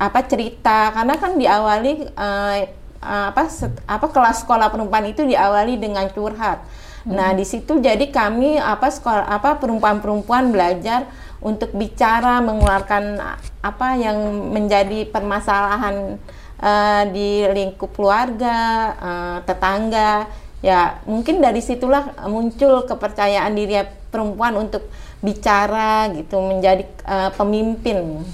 apa 0.00 0.20
cerita 0.24 0.92
karena 0.96 1.14
kan 1.16 1.36
diawali 1.36 2.08
uh, 2.16 2.56
apa 3.00 3.48
apa 3.88 4.06
kelas 4.12 4.44
sekolah 4.44 4.68
perempuan 4.68 5.08
itu 5.08 5.24
diawali 5.24 5.80
dengan 5.80 6.04
curhat. 6.12 6.60
Hmm. 7.04 7.16
Nah, 7.16 7.32
di 7.32 7.48
situ 7.48 7.80
jadi 7.80 8.12
kami 8.12 8.60
apa 8.60 8.92
sekolah 8.92 9.24
apa 9.24 9.56
perempuan-perempuan 9.56 10.52
belajar 10.52 11.08
untuk 11.40 11.72
bicara 11.72 12.44
mengeluarkan 12.44 13.16
apa 13.64 13.88
yang 13.96 14.20
menjadi 14.52 15.08
permasalahan 15.08 16.20
uh, 16.60 17.02
di 17.08 17.48
lingkup 17.48 17.96
keluarga, 17.96 18.92
uh, 19.00 19.38
tetangga. 19.48 20.28
Ya, 20.60 21.00
mungkin 21.08 21.40
dari 21.40 21.64
situlah 21.64 22.12
muncul 22.28 22.84
kepercayaan 22.84 23.56
diri 23.56 23.80
perempuan 24.12 24.60
untuk 24.60 24.84
bicara 25.20 26.08
gitu 26.16 26.40
menjadi 26.40 26.84
uh, 27.04 27.30
pemimpin. 27.36 28.24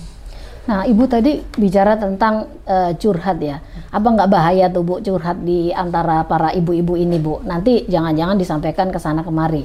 Nah, 0.66 0.82
Ibu 0.82 1.06
tadi 1.06 1.38
bicara 1.54 1.94
tentang 1.94 2.50
uh, 2.66 2.90
curhat 2.98 3.38
ya. 3.38 3.62
Apa 3.94 4.06
nggak 4.10 4.30
bahaya 4.30 4.66
tuh 4.66 4.82
Bu 4.82 4.98
curhat 4.98 5.38
di 5.46 5.70
antara 5.70 6.26
para 6.26 6.50
ibu-ibu 6.50 6.98
ini 6.98 7.22
Bu? 7.22 7.38
Nanti 7.46 7.86
jangan-jangan 7.86 8.34
disampaikan 8.34 8.90
ke 8.90 8.98
sana 8.98 9.22
kemari. 9.22 9.62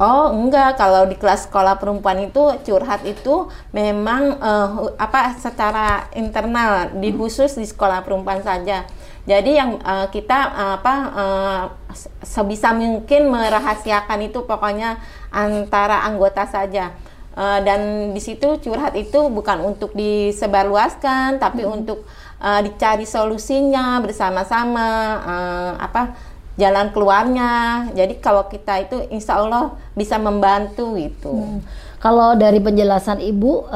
Oh 0.00 0.32
enggak, 0.32 0.80
kalau 0.80 1.04
di 1.06 1.14
kelas 1.14 1.46
sekolah 1.46 1.76
perempuan 1.76 2.24
itu 2.24 2.40
curhat 2.64 3.04
itu 3.04 3.46
memang 3.70 4.40
uh, 4.40 4.90
apa 4.96 5.36
secara 5.36 6.08
internal, 6.16 6.98
di 6.98 7.12
khusus 7.12 7.54
di 7.54 7.68
sekolah 7.68 8.00
perempuan 8.00 8.40
saja. 8.40 8.88
Jadi 9.30 9.54
yang 9.54 9.78
uh, 9.78 10.10
kita 10.10 10.38
uh, 10.50 10.74
apa 10.82 10.94
uh, 11.14 11.62
sebisa 12.26 12.74
mungkin 12.74 13.30
merahasiakan 13.30 14.26
itu 14.26 14.42
pokoknya 14.42 14.98
antara 15.30 16.02
anggota 16.02 16.42
saja 16.50 16.90
Uh, 17.30 17.62
dan 17.62 18.10
di 18.10 18.18
situ 18.18 18.58
curhat 18.58 18.90
itu 18.98 19.30
bukan 19.30 19.62
untuk 19.62 19.94
disebarluaskan, 19.94 21.38
tapi 21.38 21.62
hmm. 21.62 21.72
untuk 21.78 22.02
uh, 22.42 22.58
dicari 22.58 23.06
solusinya 23.06 24.02
bersama-sama, 24.02 24.88
uh, 25.22 25.72
apa 25.78 26.18
jalan 26.58 26.90
keluarnya. 26.90 27.86
Jadi 27.94 28.18
kalau 28.18 28.50
kita 28.50 28.82
itu 28.82 29.06
insya 29.14 29.38
Allah 29.38 29.78
bisa 29.94 30.18
membantu 30.18 30.98
itu. 30.98 31.30
Hmm. 31.30 31.62
Kalau 32.02 32.34
dari 32.34 32.58
penjelasan 32.58 33.22
ibu, 33.22 33.68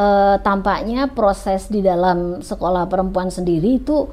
tampaknya 0.42 1.12
proses 1.12 1.68
di 1.68 1.84
dalam 1.84 2.40
sekolah 2.40 2.88
perempuan 2.88 3.28
sendiri 3.28 3.84
itu 3.84 4.08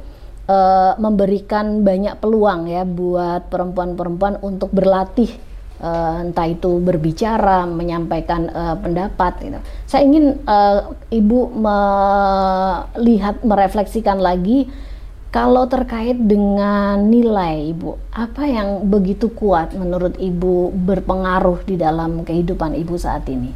uh, 0.51 0.99
memberikan 0.99 1.87
banyak 1.87 2.19
peluang 2.19 2.67
ya 2.67 2.83
buat 2.83 3.47
perempuan-perempuan 3.47 4.43
untuk 4.43 4.75
berlatih 4.75 5.31
uh, 5.79 6.27
entah 6.27 6.47
itu 6.51 6.77
berbicara, 6.83 7.63
menyampaikan 7.65 8.51
uh, 8.51 8.75
pendapat. 8.77 9.33
Gitu. 9.41 9.59
Saya 9.87 10.03
ingin 10.03 10.43
uh, 10.43 10.91
ibu 11.07 11.47
melihat, 11.55 13.39
merefleksikan 13.41 14.19
lagi 14.19 14.67
kalau 15.31 15.63
terkait 15.63 16.19
dengan 16.19 17.07
nilai 17.07 17.71
ibu, 17.71 17.95
apa 18.11 18.43
yang 18.43 18.91
begitu 18.91 19.31
kuat 19.31 19.71
menurut 19.71 20.19
ibu 20.19 20.75
berpengaruh 20.75 21.63
di 21.63 21.79
dalam 21.79 22.27
kehidupan 22.27 22.75
ibu 22.75 22.99
saat 22.99 23.23
ini? 23.31 23.55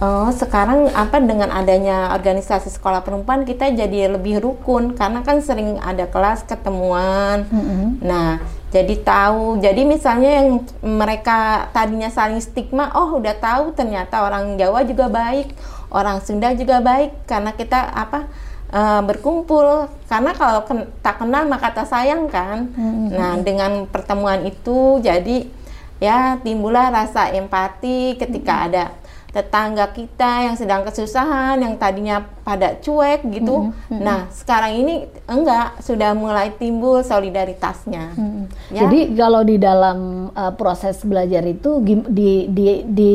Oh, 0.00 0.32
sekarang 0.32 0.88
apa 0.96 1.20
dengan 1.20 1.52
adanya 1.52 2.16
organisasi 2.16 2.72
sekolah 2.72 3.04
perempuan 3.04 3.44
kita 3.44 3.68
jadi 3.68 4.08
lebih 4.08 4.40
rukun 4.40 4.96
karena 4.96 5.20
kan 5.20 5.44
sering 5.44 5.76
ada 5.76 6.08
kelas 6.08 6.48
ketemuan. 6.48 7.44
Mm 7.52 7.60
-hmm. 7.60 7.84
Nah, 8.00 8.40
jadi 8.70 8.94
tahu 9.02 9.58
jadi 9.58 9.82
misalnya 9.82 10.30
yang 10.40 10.48
mereka 10.80 11.68
tadinya 11.74 12.06
saling 12.06 12.38
stigma 12.38 12.94
oh 12.94 13.18
udah 13.18 13.34
tahu 13.36 13.74
ternyata 13.74 14.22
orang 14.22 14.54
Jawa 14.54 14.86
juga 14.86 15.10
baik 15.10 15.52
orang 15.90 16.22
Sunda 16.22 16.54
juga 16.54 16.78
baik 16.78 17.26
karena 17.26 17.50
kita 17.50 17.90
apa 17.90 18.30
uh, 18.70 19.02
berkumpul 19.02 19.90
karena 20.06 20.30
kalau 20.38 20.62
ken 20.70 20.86
tak 21.02 21.18
kenal 21.18 21.50
maka 21.50 21.74
tak 21.74 21.90
sayang 21.90 22.30
kan 22.30 22.70
hmm. 22.70 23.10
nah 23.10 23.34
dengan 23.42 23.90
pertemuan 23.90 24.46
itu 24.46 25.02
jadi 25.02 25.50
ya 25.98 26.38
timbullah 26.38 26.94
rasa 26.94 27.34
empati 27.34 28.14
ketika 28.16 28.54
hmm. 28.54 28.66
ada 28.70 28.84
tetangga 29.30 29.94
kita 29.94 30.50
yang 30.50 30.56
sedang 30.58 30.82
kesusahan 30.82 31.62
yang 31.62 31.78
tadinya 31.78 32.26
pada 32.42 32.74
cuek 32.82 33.22
gitu. 33.30 33.70
Mm 33.70 33.70
-hmm. 33.70 34.00
Nah, 34.02 34.26
sekarang 34.34 34.74
ini 34.74 35.06
enggak 35.30 35.78
sudah 35.86 36.18
mulai 36.18 36.50
timbul 36.58 37.06
solidaritasnya. 37.06 38.10
Mm 38.18 38.26
-hmm. 38.26 38.44
ya? 38.74 38.80
Jadi 38.86 39.00
kalau 39.14 39.46
di 39.46 39.56
dalam 39.62 40.30
uh, 40.34 40.52
proses 40.58 40.98
belajar 41.06 41.46
itu 41.46 41.78
di 42.10 42.50
di 42.50 42.82
di 42.90 43.10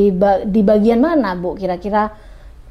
di 0.47 0.61
bagian 0.63 1.03
mana, 1.03 1.35
Bu? 1.35 1.59
Kira-kira 1.59 2.07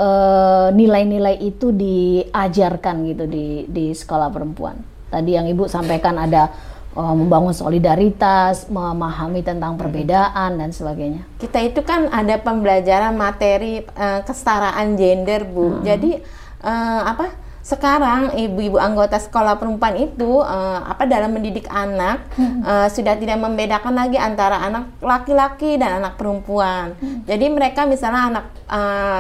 uh, 0.00 0.72
nilai-nilai 0.72 1.37
uh, 1.37 1.44
itu 1.44 1.68
diajarkan 1.68 2.96
gitu 3.12 3.24
di 3.28 3.68
di 3.68 3.92
sekolah 3.92 4.33
perempuan. 4.33 4.80
Tadi 5.12 5.30
yang 5.37 5.46
Ibu 5.46 5.68
sampaikan 5.68 6.16
ada 6.18 6.48
uh, 6.94 7.14
membangun 7.14 7.52
solidaritas, 7.52 8.70
memahami 8.70 9.44
tentang 9.44 9.76
perbedaan 9.76 10.57
dan 10.57 10.70
sebagainya. 10.70 11.26
Kita 11.38 11.61
itu 11.61 11.83
kan 11.83 12.09
ada 12.09 12.38
pembelajaran 12.40 13.14
materi 13.14 13.83
uh, 13.94 14.22
kesetaraan 14.24 14.94
gender, 14.96 15.44
Bu. 15.44 15.78
Hmm. 15.78 15.83
Jadi 15.85 16.22
uh, 16.64 17.02
apa? 17.04 17.43
Sekarang 17.64 18.37
ibu-ibu 18.37 18.77
anggota 18.77 19.16
sekolah 19.16 19.57
perempuan 19.57 19.96
itu 19.96 20.44
uh, 20.44 20.85
apa 20.85 21.09
dalam 21.09 21.33
mendidik 21.33 21.64
anak 21.72 22.29
hmm. 22.37 22.61
uh, 22.61 22.88
sudah 22.92 23.16
tidak 23.16 23.40
membedakan 23.40 23.96
lagi 23.96 24.20
antara 24.20 24.61
anak 24.61 24.92
laki-laki 25.00 25.81
dan 25.81 26.05
anak 26.05 26.20
perempuan. 26.20 26.92
Hmm. 27.00 27.24
Jadi 27.24 27.48
mereka 27.48 27.88
misalnya 27.88 28.22
anak 28.37 28.44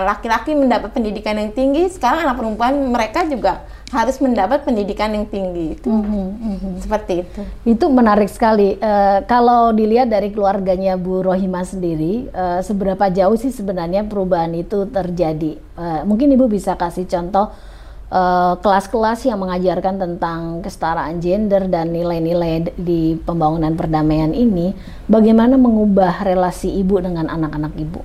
laki-laki 0.04 0.52
uh, 0.52 0.60
mendapat 0.60 0.92
pendidikan 0.92 1.40
yang 1.40 1.56
tinggi, 1.56 1.88
sekarang 1.88 2.28
anak 2.28 2.36
perempuan 2.36 2.76
mereka 2.92 3.24
juga 3.24 3.64
harus 3.94 4.18
mendapat 4.18 4.66
pendidikan 4.66 5.14
yang 5.14 5.30
tinggi 5.30 5.78
itu 5.78 5.86
mm 5.86 6.02
-hmm. 6.02 6.74
seperti 6.82 7.22
itu 7.22 7.40
itu 7.62 7.84
menarik 7.86 8.26
sekali 8.26 8.74
uh, 8.82 9.22
kalau 9.28 9.70
dilihat 9.70 10.10
dari 10.10 10.34
keluarganya 10.34 10.98
Bu 10.98 11.22
Rohima 11.22 11.62
sendiri 11.62 12.26
uh, 12.34 12.58
seberapa 12.64 13.06
jauh 13.14 13.38
sih 13.38 13.54
sebenarnya 13.54 14.02
perubahan 14.08 14.50
itu 14.58 14.90
terjadi 14.90 15.62
uh, 15.78 16.02
mungkin 16.02 16.34
ibu 16.34 16.50
bisa 16.50 16.74
kasih 16.74 17.06
contoh 17.06 17.54
kelas-kelas 18.62 19.26
uh, 19.26 19.26
yang 19.26 19.42
mengajarkan 19.42 19.98
tentang 19.98 20.62
kesetaraan 20.62 21.18
gender 21.18 21.66
dan 21.66 21.90
nilai-nilai 21.90 22.70
di 22.78 23.18
pembangunan 23.18 23.74
perdamaian 23.74 24.30
ini 24.30 24.70
bagaimana 25.10 25.58
mengubah 25.58 26.22
relasi 26.22 26.70
ibu 26.78 27.02
dengan 27.02 27.26
anak-anak 27.26 27.74
ibu? 27.74 28.00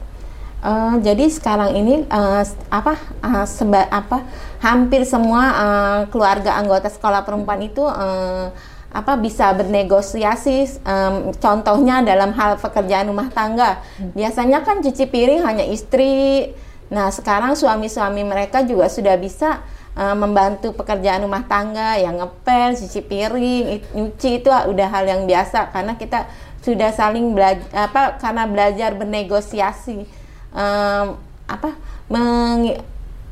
Uh, 0.59 0.99
jadi 0.99 1.29
sekarang 1.31 1.71
ini 1.71 2.03
uh, 2.11 2.43
apa 2.67 2.99
uh, 3.23 3.47
seba, 3.47 3.87
apa 3.87 4.27
hampir 4.59 5.07
semua 5.07 5.43
uh, 5.55 6.01
keluarga 6.11 6.59
anggota 6.59 6.91
sekolah 6.91 7.23
perempuan 7.23 7.63
itu 7.63 7.79
uh, 7.79 8.51
apa 8.89 9.13
bisa 9.21 9.53
bernegosiasi 9.53 10.83
um, 10.83 11.31
contohnya 11.37 12.01
dalam 12.01 12.33
hal 12.33 12.57
pekerjaan 12.57 13.07
rumah 13.07 13.29
tangga. 13.29 13.79
Biasanya 14.17 14.65
kan 14.65 14.81
cuci 14.81 15.05
piring 15.07 15.45
hanya 15.45 15.63
istri. 15.63 16.51
Nah 16.89 17.13
sekarang 17.13 17.53
suami-suami 17.53 18.25
mereka 18.25 18.65
juga 18.65 18.89
sudah 18.89 19.15
bisa 19.15 19.61
uh, 19.95 20.15
membantu 20.17 20.75
pekerjaan 20.75 21.23
rumah 21.25 21.45
tangga 21.47 21.97
yang 21.97 22.19
ngepel 22.19 22.75
cuci 22.75 23.01
piring 23.05 23.65
nyuci 23.95 24.43
itu 24.43 24.49
udah 24.49 24.87
hal 24.91 25.05
yang 25.07 25.23
biasa 25.25 25.71
karena 25.71 25.95
kita 25.95 26.29
sudah 26.59 26.91
saling 26.91 27.31
belajar 27.31 27.65
apa 27.71 28.19
karena 28.19 28.43
belajar 28.45 28.91
bernegosiasi 28.99 30.03
um, 30.51 31.15
apa 31.47 31.73
meng, 32.11 32.75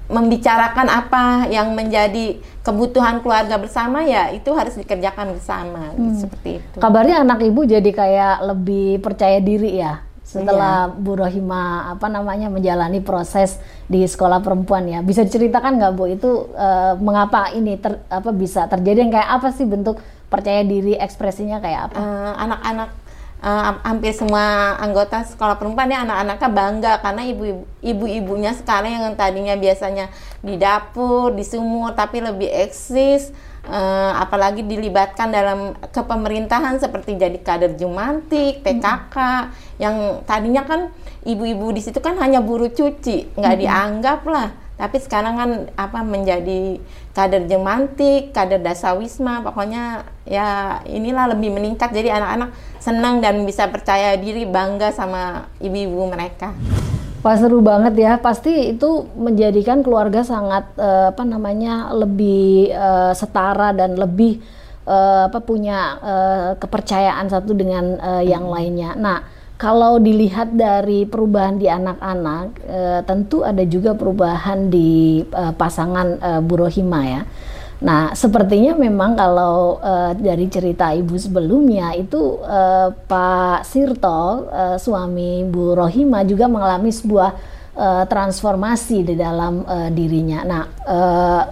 membicarakan 0.07 0.87
apa 0.87 1.51
yang 1.51 1.75
menjadi 1.75 2.39
kebutuhan 2.63 3.19
keluarga 3.19 3.59
bersama 3.59 4.07
ya 4.07 4.31
itu 4.31 4.47
harus 4.55 4.79
dikerjakan 4.79 5.35
bersama 5.35 5.91
hmm. 5.91 6.15
seperti 6.15 6.49
itu. 6.63 6.77
Kabarnya 6.79 7.27
anak 7.27 7.43
ibu 7.43 7.67
jadi 7.67 7.91
kayak 7.91 8.35
lebih 8.47 9.03
percaya 9.03 9.43
diri 9.43 9.83
ya 9.83 10.06
setelah 10.37 10.93
iya. 10.93 10.95
Bu 11.01 11.17
Rohima 11.17 11.89
apa 11.97 12.07
namanya 12.07 12.53
menjalani 12.53 13.01
proses 13.01 13.57
di 13.89 14.05
sekolah 14.05 14.45
perempuan 14.45 14.85
ya. 14.85 15.01
Bisa 15.01 15.25
diceritakan 15.25 15.81
nggak 15.81 15.93
Bu 15.97 16.05
itu 16.05 16.53
uh, 16.53 16.93
mengapa 17.01 17.49
ini 17.57 17.81
ter, 17.81 17.97
apa 18.07 18.29
bisa 18.29 18.69
terjadi 18.69 19.07
yang 19.07 19.13
kayak 19.13 19.29
apa 19.41 19.49
sih 19.51 19.65
bentuk 19.65 19.97
percaya 20.29 20.61
diri 20.61 20.93
ekspresinya 20.93 21.57
kayak 21.57 21.91
apa? 21.91 21.97
Uh, 21.97 22.33
anak-anak 22.37 22.89
uh, 23.41 23.81
hampir 23.85 24.13
semua 24.13 24.77
anggota 24.81 25.25
sekolah 25.25 25.57
perempuan 25.57 25.89
ya 25.89 26.05
anak-anaknya 26.05 26.49
bangga 26.49 26.93
karena 27.01 27.23
ibu-ibunya 27.81 28.51
sekarang 28.57 28.93
yang 28.93 29.15
tadinya 29.17 29.55
biasanya 29.57 30.09
di 30.41 30.57
dapur, 30.57 31.33
di 31.33 31.43
sumur 31.45 31.93
tapi 31.93 32.21
lebih 32.21 32.49
eksis 32.49 33.33
uh, 33.67 34.17
apalagi 34.17 34.63
dilibatkan 34.65 35.29
dalam 35.29 35.75
kepemerintahan 35.91 36.79
seperti 36.79 37.19
jadi 37.19 37.37
kader 37.43 37.75
Jumantik, 37.75 38.63
PKK 38.63 39.15
hmm. 39.15 39.47
yang 39.77 39.95
tadinya 40.23 40.63
kan 40.63 40.89
ibu-ibu 41.27 41.75
di 41.75 41.83
situ 41.83 41.99
kan 41.99 42.15
hanya 42.17 42.39
buru 42.39 42.71
cuci, 42.71 43.37
nggak 43.37 43.53
hmm. 43.53 43.61
dianggap 43.61 44.21
lah 44.25 44.49
tapi 44.77 45.01
sekarang 45.01 45.35
kan 45.41 45.49
apa 45.73 46.05
menjadi 46.05 46.77
kader 47.17 47.49
jemantik, 47.49 48.29
kader 48.29 48.61
dasawisma, 48.61 49.41
pokoknya 49.41 50.05
ya 50.21 50.79
inilah 50.85 51.33
lebih 51.33 51.49
meningkat 51.49 51.89
jadi 51.89 52.21
anak-anak 52.21 52.53
senang 52.77 53.17
dan 53.17 53.41
bisa 53.41 53.65
percaya 53.73 54.13
diri 54.21 54.45
bangga 54.45 54.93
sama 54.93 55.49
ibu-ibu 55.57 56.13
mereka. 56.13 56.53
Wah 57.25 57.35
seru 57.35 57.59
banget 57.65 57.97
ya, 57.97 58.13
pasti 58.21 58.71
itu 58.77 59.09
menjadikan 59.17 59.81
keluarga 59.81 60.21
sangat 60.23 60.69
uh, 60.77 61.11
apa 61.11 61.23
namanya 61.25 61.91
lebih 61.91 62.71
uh, 62.71 63.11
setara 63.11 63.73
dan 63.73 63.97
lebih 63.97 64.39
uh, 64.85 65.27
apa 65.27 65.41
punya 65.41 65.97
uh, 65.99 66.49
kepercayaan 66.55 67.27
satu 67.27 67.51
dengan 67.57 67.97
uh, 67.99 68.23
yang 68.23 68.47
lainnya. 68.47 68.95
Nah 68.95 69.37
kalau 69.57 69.97
dilihat 69.97 70.53
dari 70.53 71.09
perubahan 71.09 71.57
di 71.57 71.65
anak-anak, 71.65 72.47
e, 72.61 72.79
tentu 73.09 73.41
ada 73.41 73.65
juga 73.65 73.97
perubahan 73.97 74.69
di 74.69 75.25
e, 75.25 75.43
pasangan 75.57 76.07
e, 76.21 76.29
Bu 76.45 76.61
Rohima 76.61 77.01
ya. 77.01 77.21
Nah, 77.77 78.17
sepertinya 78.17 78.73
memang 78.73 79.13
kalau 79.13 79.77
uh, 79.77 80.09
dari 80.17 80.49
cerita 80.49 80.89
ibu 80.97 81.13
sebelumnya 81.13 81.93
itu 81.93 82.41
uh, 82.41 82.89
Pak 82.89 83.69
Sirto, 83.69 84.49
uh, 84.49 84.81
suami 84.81 85.45
Bu 85.45 85.77
Rohima 85.77 86.25
juga 86.25 86.49
mengalami 86.49 86.89
sebuah 86.89 87.37
uh, 87.77 88.03
transformasi 88.09 89.05
di 89.05 89.13
dalam 89.13 89.61
uh, 89.61 89.93
dirinya. 89.93 90.41
Nah, 90.41 90.63
uh, 90.89 91.43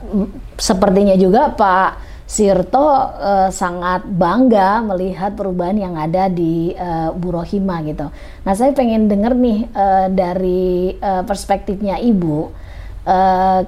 sepertinya 0.58 1.14
juga 1.14 1.54
Pak 1.54 1.90
Sirto 2.26 2.90
uh, 2.90 3.54
sangat 3.54 4.10
bangga 4.10 4.82
melihat 4.82 5.38
perubahan 5.38 5.78
yang 5.78 5.94
ada 5.94 6.26
di 6.26 6.74
uh, 6.74 7.14
Bu 7.14 7.38
Rohima 7.38 7.86
gitu. 7.86 8.10
Nah, 8.42 8.54
saya 8.58 8.74
pengen 8.74 9.06
dengar 9.06 9.38
nih 9.38 9.70
uh, 9.78 10.10
dari 10.10 10.90
uh, 10.98 11.22
perspektifnya 11.22 12.02
Ibu, 12.02 12.66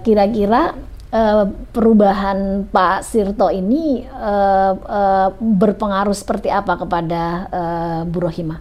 kira-kira 0.02 0.74
uh, 0.74 0.97
perubahan 1.72 2.68
Pak 2.68 3.06
Sirto 3.06 3.48
ini 3.54 4.04
uh, 4.10 4.74
uh, 4.76 5.30
berpengaruh 5.38 6.16
seperti 6.16 6.50
apa 6.52 6.76
kepada 6.80 7.24
uh, 7.52 8.02
Bu 8.08 8.26
Rohima? 8.26 8.60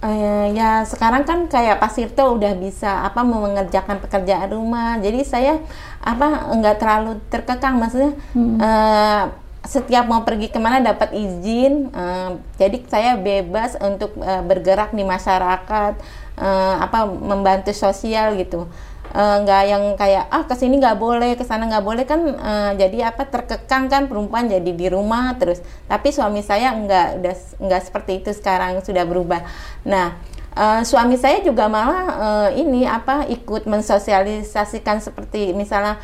Uh, 0.00 0.48
ya 0.56 0.80
sekarang 0.88 1.28
kan 1.28 1.44
kayak 1.44 1.76
Pak 1.76 1.92
Sirto 1.92 2.32
udah 2.32 2.56
bisa 2.56 3.04
apa 3.04 3.20
mengerjakan 3.20 4.00
pekerjaan 4.00 4.48
rumah 4.48 4.96
jadi 4.96 5.20
saya 5.28 5.54
apa 6.00 6.56
nggak 6.56 6.76
terlalu 6.80 7.20
terkekang 7.28 7.76
maksudnya 7.76 8.16
hmm. 8.32 8.56
uh, 8.56 9.24
setiap 9.60 10.08
mau 10.08 10.24
pergi 10.24 10.48
ke 10.48 10.56
mana 10.56 10.80
dapat 10.80 11.12
izin 11.12 11.92
uh, 11.92 12.40
jadi 12.56 12.80
saya 12.88 13.12
bebas 13.20 13.76
untuk 13.76 14.16
uh, 14.24 14.40
bergerak 14.40 14.96
di 14.96 15.04
masyarakat 15.04 16.00
uh, 16.40 16.74
apa 16.80 17.04
membantu 17.04 17.76
sosial 17.76 18.40
gitu 18.40 18.64
nggak 19.10 19.62
uh, 19.62 19.68
yang 19.68 19.84
kayak 19.98 20.30
ah 20.30 20.46
ke 20.46 20.54
sini 20.54 20.78
nggak 20.78 20.94
boleh 20.94 21.34
ke 21.34 21.42
sana 21.42 21.66
nggak 21.66 21.82
boleh 21.82 22.04
kan 22.06 22.20
uh, 22.22 22.70
jadi 22.78 23.10
apa 23.10 23.26
terkekang 23.26 23.90
kan 23.90 24.06
perempuan 24.06 24.46
jadi 24.46 24.70
di 24.70 24.86
rumah 24.86 25.34
terus. 25.34 25.58
Tapi 25.90 26.14
suami 26.14 26.46
saya 26.46 26.70
nggak 26.70 27.06
udah 27.18 27.34
nggak 27.58 27.82
seperti 27.82 28.22
itu 28.22 28.30
sekarang 28.30 28.78
sudah 28.86 29.02
berubah. 29.02 29.42
Nah 29.82 30.14
uh, 30.54 30.82
suami 30.86 31.18
saya 31.18 31.42
juga 31.42 31.66
malah 31.66 32.06
uh, 32.06 32.48
ini 32.54 32.86
apa 32.86 33.26
ikut 33.26 33.66
mensosialisasikan 33.66 35.02
seperti 35.02 35.54
misalnya 35.54 35.98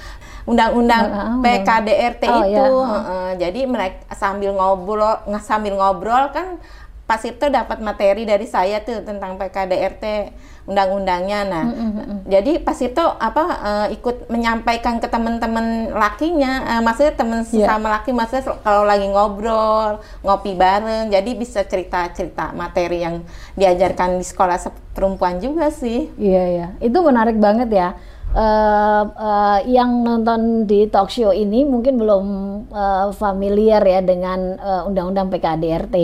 undang-undang 0.47 1.05
uh, 1.11 1.37
PKDRT 1.42 2.25
oh, 2.31 2.42
itu 2.47 2.55
ya. 2.55 2.99
uh, 3.03 3.33
jadi 3.35 3.61
mereka 3.66 4.07
sambil 4.14 4.55
ngobrol 4.55 5.19
sambil 5.42 5.75
ngobrol 5.75 6.31
kan 6.31 6.62
Pak 7.07 7.23
Sirto 7.23 7.47
dapat 7.47 7.79
materi 7.79 8.27
dari 8.27 8.51
saya 8.51 8.83
tuh 8.83 8.99
tentang 9.07 9.38
PKDRT 9.38 10.35
undang-undangnya. 10.66 11.47
Nah, 11.47 11.64
mm 11.71 11.90
-hmm. 11.95 12.19
jadi 12.27 12.59
Pak 12.59 12.75
Sirto 12.75 13.07
apa 13.07 13.45
uh, 13.62 13.87
ikut 13.95 14.27
menyampaikan 14.27 14.99
ke 14.99 15.07
teman-teman 15.07 15.95
lakinya, 15.95 16.66
uh, 16.66 16.83
maksudnya 16.83 17.14
teman 17.14 17.47
yeah. 17.55 17.71
sama 17.71 17.95
laki, 17.95 18.11
maksudnya 18.11 18.59
kalau 18.66 18.83
lagi 18.83 19.07
ngobrol, 19.07 20.03
ngopi 20.27 20.59
bareng, 20.59 21.14
jadi 21.14 21.31
bisa 21.38 21.62
cerita-cerita 21.62 22.51
materi 22.59 23.07
yang 23.07 23.23
diajarkan 23.55 24.19
di 24.19 24.27
sekolah 24.27 24.59
perempuan 24.90 25.38
juga 25.38 25.71
sih. 25.71 26.11
Iya 26.19 26.35
yeah, 26.35 26.47
iya, 26.51 26.59
yeah. 26.59 26.71
itu 26.83 26.99
menarik 26.99 27.38
banget 27.38 27.71
ya. 27.71 27.95
Uh, 28.37 29.07
uh, 29.16 29.59
yang 29.64 30.03
nonton 30.03 30.66
di 30.66 30.90
talk 30.90 31.09
show 31.09 31.31
ini 31.31 31.62
mungkin 31.62 31.97
belum 31.97 32.27
uh, 32.69 33.09
familiar 33.14 33.81
ya 33.87 34.03
dengan 34.03 34.59
undang-undang 34.90 35.31
uh, 35.31 35.33
PKDRT 35.33 35.97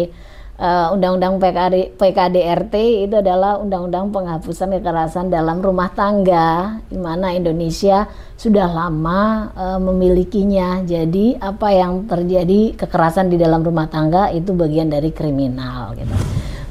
uh, 0.59 0.93
Undang-Undang 0.93 1.41
PKD, 1.41 1.77
PKDRT 1.97 2.75
itu 3.09 3.15
adalah 3.21 3.57
Undang-Undang 3.62 4.12
Penghapusan 4.12 4.77
Kekerasan 4.77 5.33
dalam 5.33 5.62
Rumah 5.62 5.91
Tangga, 5.97 6.83
di 6.91 6.99
mana 6.99 7.33
Indonesia 7.33 8.05
sudah 8.37 8.69
lama 8.69 9.49
uh, 9.55 9.81
memilikinya. 9.81 10.83
Jadi 10.85 11.38
apa 11.38 11.73
yang 11.73 12.05
terjadi 12.11 12.75
kekerasan 12.77 13.31
di 13.31 13.38
dalam 13.38 13.62
rumah 13.62 13.87
tangga 13.87 14.35
itu 14.35 14.51
bagian 14.51 14.91
dari 14.91 15.15
kriminal. 15.15 15.95
Gitu. 15.95 16.15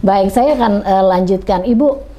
Baik, 0.04 0.30
saya 0.34 0.58
akan 0.60 0.74
uh, 0.84 1.06
lanjutkan, 1.08 1.64
Ibu. 1.64 2.12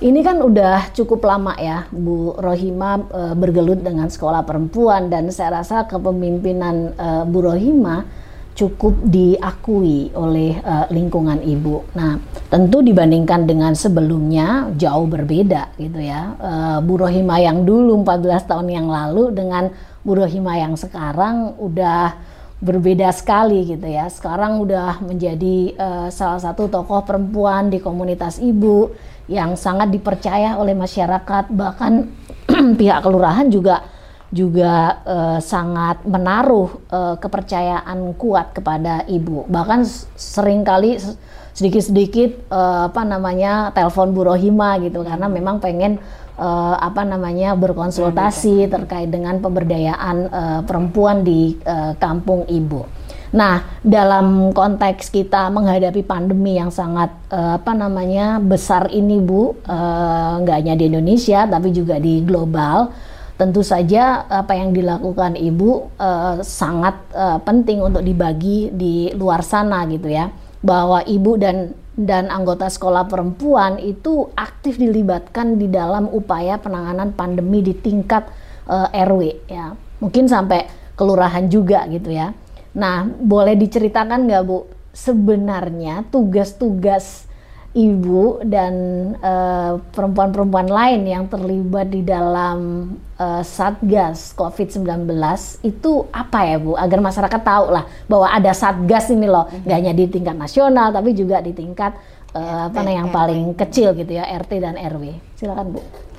Ini 0.00 0.24
kan 0.24 0.40
udah 0.40 0.96
cukup 0.96 1.28
lama 1.28 1.52
ya 1.60 1.84
Bu 1.92 2.32
Rohima 2.40 3.04
e, 3.04 3.36
bergelut 3.36 3.84
dengan 3.84 4.08
sekolah 4.08 4.48
perempuan 4.48 5.12
dan 5.12 5.28
saya 5.28 5.60
rasa 5.60 5.84
kepemimpinan 5.84 6.96
e, 6.96 7.08
Bu 7.28 7.44
Rohima 7.44 8.08
cukup 8.54 8.92
diakui 9.08 10.12
oleh 10.12 10.58
uh, 10.60 10.86
lingkungan 10.92 11.40
ibu. 11.40 11.86
Nah, 11.96 12.20
tentu 12.52 12.84
dibandingkan 12.84 13.48
dengan 13.48 13.72
sebelumnya 13.72 14.68
jauh 14.76 15.06
berbeda 15.08 15.74
gitu 15.80 16.00
ya. 16.02 16.34
Uh, 16.36 16.78
Bu 16.84 17.00
Rohima 17.00 17.40
yang 17.40 17.64
dulu 17.64 18.02
14 18.04 18.50
tahun 18.50 18.68
yang 18.68 18.86
lalu 18.90 19.32
dengan 19.32 19.70
Bu 20.04 20.18
Rohima 20.18 20.58
yang 20.58 20.76
sekarang 20.76 21.56
udah 21.56 22.16
berbeda 22.60 23.08
sekali 23.16 23.64
gitu 23.64 23.88
ya. 23.88 24.10
Sekarang 24.12 24.60
udah 24.60 25.00
menjadi 25.00 25.56
uh, 25.80 26.08
salah 26.12 26.40
satu 26.42 26.68
tokoh 26.68 27.06
perempuan 27.08 27.72
di 27.72 27.80
komunitas 27.80 28.36
ibu 28.36 28.92
yang 29.30 29.54
sangat 29.54 29.88
dipercaya 29.94 30.58
oleh 30.58 30.76
masyarakat 30.76 31.48
bahkan 31.54 32.10
pihak 32.80 33.00
kelurahan 33.06 33.48
juga 33.48 33.99
juga 34.30 35.02
uh, 35.02 35.38
sangat 35.42 36.06
menaruh 36.06 36.70
uh, 36.90 37.14
kepercayaan 37.18 38.14
kuat 38.14 38.54
kepada 38.54 39.02
ibu. 39.10 39.42
Bahkan 39.50 39.82
sering 40.14 40.62
kali 40.62 41.02
sedikit-sedikit 41.50 42.46
uh, 42.48 42.86
apa 42.88 43.02
namanya 43.02 43.74
telepon 43.74 44.14
Bu 44.14 44.30
Rohima 44.30 44.78
gitu 44.78 45.02
karena 45.02 45.26
memang 45.26 45.58
pengen 45.58 45.98
uh, 46.38 46.78
apa 46.78 47.02
namanya 47.02 47.58
berkonsultasi 47.58 48.70
terkait 48.70 49.10
dengan 49.10 49.42
pemberdayaan 49.42 50.16
uh, 50.30 50.60
perempuan 50.62 51.26
di 51.26 51.58
uh, 51.66 51.98
kampung 51.98 52.46
ibu. 52.46 52.86
Nah, 53.30 53.62
dalam 53.86 54.50
konteks 54.50 55.06
kita 55.14 55.54
menghadapi 55.54 56.02
pandemi 56.02 56.58
yang 56.58 56.74
sangat 56.74 57.14
uh, 57.30 57.62
apa 57.62 57.78
namanya 57.78 58.42
besar 58.42 58.90
ini 58.90 59.22
Bu, 59.22 59.54
uh, 59.54 60.42
nggak 60.42 60.56
hanya 60.58 60.74
di 60.74 60.90
Indonesia 60.90 61.46
tapi 61.46 61.70
juga 61.70 62.02
di 62.02 62.26
global 62.26 62.90
tentu 63.40 63.64
saja 63.64 64.28
apa 64.28 64.52
yang 64.52 64.76
dilakukan 64.76 65.32
ibu 65.32 65.88
uh, 65.96 66.44
sangat 66.44 67.00
uh, 67.16 67.40
penting 67.40 67.80
untuk 67.80 68.04
dibagi 68.04 68.68
di 68.68 69.08
luar 69.16 69.40
sana 69.40 69.88
gitu 69.88 70.12
ya. 70.12 70.28
Bahwa 70.60 71.00
ibu 71.08 71.40
dan 71.40 71.72
dan 71.96 72.28
anggota 72.28 72.68
sekolah 72.68 73.08
perempuan 73.08 73.80
itu 73.80 74.28
aktif 74.36 74.76
dilibatkan 74.76 75.56
di 75.56 75.72
dalam 75.72 76.04
upaya 76.12 76.60
penanganan 76.60 77.16
pandemi 77.16 77.64
di 77.64 77.72
tingkat 77.72 78.28
uh, 78.68 78.92
RW 78.92 79.48
ya. 79.48 79.72
Mungkin 80.04 80.28
sampai 80.28 80.68
kelurahan 80.92 81.48
juga 81.48 81.88
gitu 81.88 82.12
ya. 82.12 82.36
Nah 82.76 83.08
boleh 83.08 83.56
diceritakan 83.56 84.28
nggak 84.28 84.42
bu? 84.44 84.68
Sebenarnya 84.92 86.04
tugas-tugas 86.12 87.29
ibu 87.70 88.42
dan 88.42 88.74
eh, 89.14 89.74
perempuan-perempuan 89.78 90.66
lain 90.66 91.06
yang 91.06 91.24
terlibat 91.30 91.86
di 91.86 92.02
dalam 92.02 92.90
uh, 93.14 93.42
satgas 93.46 94.34
COVID-19 94.34 95.06
itu 95.62 95.92
apa 96.10 96.50
ya 96.50 96.58
Bu? 96.58 96.74
Agar 96.74 96.98
masyarakat 96.98 97.40
tahu 97.46 97.66
lah 97.70 97.86
bahwa 98.10 98.26
ada 98.26 98.50
satgas 98.50 99.14
ini 99.14 99.30
loh. 99.30 99.46
Mm-hmm. 99.46 99.70
hanya 99.70 99.92
di 99.94 100.04
tingkat 100.10 100.34
nasional 100.34 100.90
tapi 100.90 101.14
juga 101.14 101.38
di 101.38 101.54
tingkat 101.54 101.94
uh, 102.34 102.70
apa 102.70 102.80
yang 102.86 103.08
paling 103.10 103.54
kecil 103.54 103.94
gitu 103.94 104.18
ya 104.18 104.26
RT 104.26 104.52
dan 104.62 104.74
RW 104.78 105.18
silakan 105.38 105.78
Bu 105.78 106.09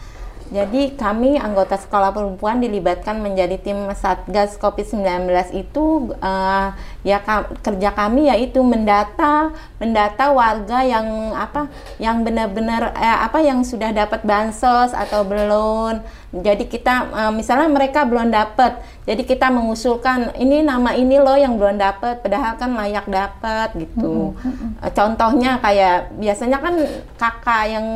jadi 0.52 1.00
kami 1.00 1.40
anggota 1.40 1.80
sekolah 1.80 2.12
perempuan 2.12 2.60
dilibatkan 2.60 3.24
menjadi 3.24 3.56
tim 3.56 3.88
Satgas 3.96 4.60
COVID-19 4.60 5.32
itu 5.56 6.12
uh, 6.20 6.76
ya 7.08 7.24
ka, 7.24 7.48
kerja 7.64 7.96
kami 7.96 8.28
yaitu 8.28 8.60
mendata 8.60 9.56
mendata 9.80 10.28
warga 10.36 10.84
yang 10.84 11.32
apa 11.32 11.72
yang 12.04 12.28
benar-benar 12.28 12.92
eh, 13.00 13.20
apa 13.24 13.40
yang 13.40 13.64
sudah 13.64 13.96
dapat 13.96 14.28
bansos 14.28 14.92
atau 14.92 15.24
belum 15.24 16.04
jadi 16.32 16.64
kita 16.64 17.12
uh, 17.12 17.32
misalnya 17.36 17.68
mereka 17.68 18.08
belum 18.08 18.32
dapat, 18.32 18.80
jadi 19.04 19.20
kita 19.28 19.52
mengusulkan 19.52 20.32
ini 20.40 20.64
nama 20.64 20.96
ini 20.96 21.20
loh 21.20 21.36
yang 21.36 21.60
belum 21.60 21.76
dapat, 21.76 22.24
padahal 22.24 22.56
kan 22.56 22.72
layak 22.72 23.04
dapat 23.12 23.76
gitu. 23.76 24.32
Mm-hmm. 24.40 24.80
Uh, 24.80 24.92
contohnya 24.96 25.60
kayak 25.60 26.16
biasanya 26.16 26.64
kan 26.64 26.80
kakak 27.20 27.64
yang 27.76 27.88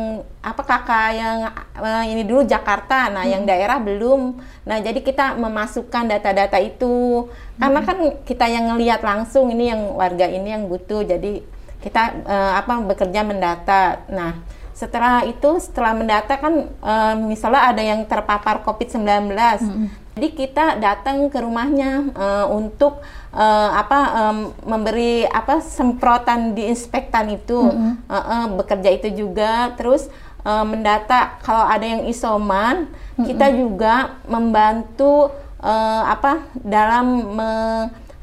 apa 0.43 0.62
kakak 0.67 1.10
yang 1.15 1.38
uh, 1.80 2.04
ini 2.04 2.28
dulu 2.28 2.43
Jakarta, 2.43 3.08
nah 3.08 3.24
mm-hmm. 3.24 3.34
yang 3.39 3.43
daerah 3.48 3.80
belum. 3.80 4.36
Nah 4.67 4.78
jadi 4.84 5.00
kita 5.00 5.39
memasukkan 5.39 6.12
data-data 6.12 6.60
itu 6.60 7.32
karena 7.56 7.88
kan 7.88 8.19
kita 8.28 8.52
yang 8.52 8.76
ngelihat 8.76 9.00
langsung 9.00 9.48
ini 9.48 9.71
yang 9.71 9.95
warga 9.95 10.28
ini 10.28 10.52
yang 10.52 10.67
butuh, 10.67 11.08
jadi 11.08 11.39
kita 11.80 12.28
uh, 12.28 12.54
apa 12.60 12.84
bekerja 12.84 13.24
mendata. 13.24 14.04
Nah 14.12 14.43
setelah 14.76 15.24
itu 15.24 15.56
setelah 15.64 15.96
mendata 15.96 16.36
kan 16.36 16.68
uh, 16.84 17.16
misalnya 17.16 17.72
ada 17.72 17.80
yang 17.80 18.04
terpapar 18.04 18.60
COVID-19 18.68 19.32
mm-hmm. 19.32 19.88
jadi 20.20 20.28
kita 20.36 20.66
datang 20.84 21.32
ke 21.32 21.40
rumahnya 21.40 22.12
uh, 22.12 22.46
untuk 22.52 23.00
uh, 23.32 23.72
apa 23.72 24.00
um, 24.20 24.38
memberi 24.68 25.24
apa 25.32 25.64
semprotan 25.64 26.52
diinspektan 26.52 27.40
itu 27.40 27.56
mm-hmm. 27.56 27.94
uh, 28.12 28.16
uh, 28.20 28.46
bekerja 28.60 28.92
itu 28.92 29.16
juga 29.16 29.72
terus 29.80 30.12
uh, 30.44 30.68
mendata 30.68 31.40
kalau 31.40 31.72
ada 31.72 31.88
yang 31.88 32.04
isoman 32.12 32.92
mm-hmm. 32.92 33.26
kita 33.32 33.48
juga 33.56 34.20
membantu 34.28 35.32
uh, 35.64 36.04
apa 36.04 36.52
dalam 36.68 37.32
me, 37.32 37.52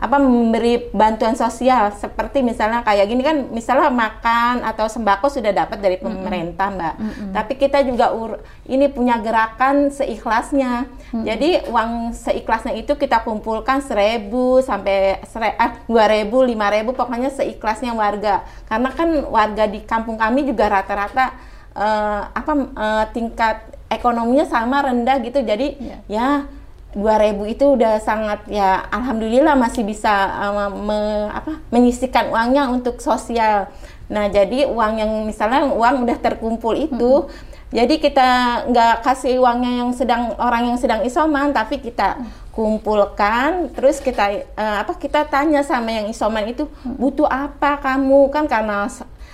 apa 0.03 0.19
memberi 0.19 0.91
bantuan 0.91 1.38
sosial. 1.38 1.95
Seperti 1.95 2.43
misalnya 2.43 2.83
kayak 2.83 3.07
gini 3.07 3.23
kan 3.23 3.47
misalnya 3.55 3.87
makan 3.87 4.67
atau 4.67 4.91
sembako 4.91 5.31
sudah 5.31 5.55
dapat 5.55 5.79
dari 5.79 5.95
pemerintah 6.03 6.75
mbak. 6.75 6.95
Tapi 7.31 7.53
kita 7.55 7.87
juga 7.87 8.11
ur, 8.11 8.43
ini 8.67 8.91
punya 8.91 9.23
gerakan 9.23 9.95
seikhlasnya. 9.95 10.91
Jadi 11.15 11.71
uang 11.71 12.19
seikhlasnya 12.19 12.75
itu 12.75 12.99
kita 12.99 13.23
kumpulkan 13.23 13.79
seribu 13.79 14.59
sampai 14.59 15.23
sere, 15.31 15.55
ah, 15.55 15.79
dua 15.87 16.11
ribu 16.11 16.43
lima 16.43 16.67
ribu 16.75 16.99
pokoknya 16.99 17.31
seikhlasnya 17.31 17.95
warga. 17.95 18.43
Karena 18.67 18.91
kan 18.91 19.07
warga 19.31 19.71
di 19.71 19.87
kampung 19.87 20.19
kami 20.19 20.43
juga 20.43 20.67
rata-rata 20.67 21.31
eh, 21.79 22.23
apa 22.27 22.53
eh, 22.59 23.05
tingkat 23.15 23.71
ekonominya 23.87 24.51
sama 24.51 24.83
rendah 24.83 25.23
gitu. 25.23 25.47
Jadi 25.47 25.79
ya 26.11 26.43
2000 26.92 27.55
itu 27.57 27.64
udah 27.72 27.96
sangat 28.05 28.44
ya 28.52 28.85
alhamdulillah 28.92 29.57
masih 29.57 29.85
bisa 29.85 30.12
uh, 30.12 30.68
me, 30.68 31.28
apa 31.33 31.61
menyisikan 31.72 32.28
uangnya 32.28 32.68
untuk 32.68 33.00
sosial. 33.00 33.72
Nah, 34.12 34.28
jadi 34.28 34.68
uang 34.68 35.00
yang 35.00 35.12
misalnya 35.24 35.72
uang 35.72 36.05
udah 36.05 36.18
terkumpul 36.20 36.76
itu 36.76 37.24
hmm. 37.24 37.72
jadi 37.72 37.94
kita 37.96 38.28
nggak 38.68 38.94
kasih 39.00 39.40
uangnya 39.40 39.72
yang 39.81 39.90
sedang 39.96 40.37
orang 40.37 40.68
yang 40.68 40.76
sedang 40.76 41.00
isoman 41.00 41.57
tapi 41.57 41.81
kita 41.81 42.20
kumpulkan 42.52 43.72
terus 43.72 44.05
kita 44.05 44.44
uh, 44.52 44.85
apa 44.85 45.00
kita 45.00 45.24
tanya 45.24 45.64
sama 45.64 45.96
yang 45.96 46.12
isoman 46.12 46.44
itu 46.44 46.68
butuh 46.85 47.24
apa 47.24 47.81
kamu 47.81 48.28
kan 48.28 48.44
karena 48.44 48.85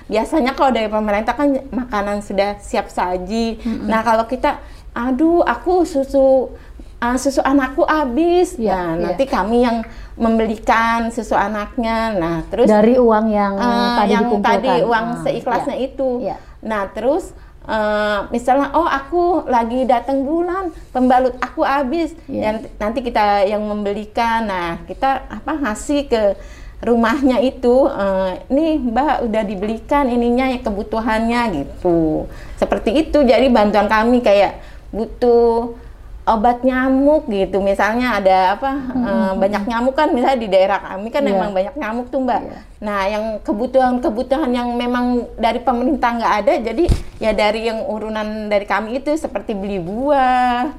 biasanya 0.08 0.56
kalau 0.56 0.72
dari 0.72 0.88
pemerintah 0.88 1.36
kan 1.36 1.52
makanan 1.68 2.24
sudah 2.24 2.56
siap 2.58 2.88
saji. 2.88 3.60
Hmm. 3.60 3.86
Nah, 3.86 4.00
kalau 4.00 4.24
kita 4.24 4.58
aduh 4.96 5.44
aku 5.44 5.84
susu 5.84 6.50
uh, 7.02 7.16
susu 7.18 7.40
anakku 7.42 7.86
habis. 7.86 8.58
Ya, 8.58 8.74
nah, 8.74 8.88
ya. 8.94 9.02
nanti 9.10 9.24
kami 9.26 9.64
yang 9.64 9.86
membelikan 10.18 11.10
susu 11.14 11.34
anaknya. 11.38 12.14
Nah, 12.18 12.36
terus 12.50 12.66
dari 12.66 12.98
uang 12.98 13.26
yang 13.30 13.54
uh, 13.56 14.02
tadi 14.02 14.12
yang 14.14 14.24
dikumpulkan. 14.26 14.54
tadi 14.58 14.72
uang 14.84 15.06
uh, 15.06 15.18
seikhlasnya 15.24 15.76
ya. 15.78 15.86
itu. 15.86 16.08
Ya. 16.22 16.36
Nah, 16.62 16.82
terus 16.90 17.30
uh, 17.66 18.26
misalnya 18.34 18.74
oh 18.74 18.86
aku 18.86 19.46
lagi 19.46 19.86
datang 19.86 20.26
bulan, 20.26 20.74
pembalut 20.90 21.34
aku 21.38 21.62
habis. 21.62 22.14
Ya. 22.26 22.50
Dan 22.50 22.54
nanti 22.78 23.00
kita 23.02 23.46
yang 23.46 23.62
membelikan. 23.62 24.50
Nah, 24.50 24.82
kita 24.86 25.26
apa 25.30 25.52
ngasih 25.54 26.00
ke 26.10 26.22
rumahnya 26.78 27.42
itu 27.42 27.90
uh, 27.90 28.38
ini 28.54 28.78
mbak 28.78 29.26
udah 29.26 29.42
dibelikan 29.42 30.06
ininya 30.06 30.46
ya 30.46 30.62
kebutuhannya 30.62 31.66
gitu 31.66 32.30
seperti 32.54 33.02
itu 33.02 33.18
jadi 33.26 33.50
bantuan 33.50 33.90
kami 33.90 34.22
kayak 34.22 34.62
butuh 34.94 35.74
obat 36.34 36.60
nyamuk 36.60 37.24
gitu 37.30 37.64
misalnya 37.64 38.20
ada 38.20 38.58
apa 38.58 38.70
hmm. 38.70 39.04
uh, 39.04 39.32
banyak 39.40 39.64
nyamuk 39.64 39.94
kan 39.96 40.12
misalnya 40.12 40.38
di 40.40 40.48
daerah 40.48 40.78
kami 40.80 41.08
kan 41.08 41.24
yeah. 41.24 41.32
memang 41.32 41.50
banyak 41.56 41.74
nyamuk 41.78 42.06
tuh 42.12 42.20
mbak 42.20 42.42
yeah. 42.44 42.62
nah 42.78 43.00
yang 43.08 43.24
kebutuhan-kebutuhan 43.40 44.50
yang 44.52 44.68
memang 44.76 45.24
dari 45.40 45.60
pemerintah 45.64 46.10
nggak 46.20 46.34
ada 46.44 46.52
jadi 46.60 46.84
ya 47.18 47.32
dari 47.32 47.68
yang 47.72 47.80
urunan 47.88 48.52
dari 48.52 48.68
kami 48.68 49.00
itu 49.00 49.12
seperti 49.16 49.56
beli 49.56 49.80
buah 49.80 50.72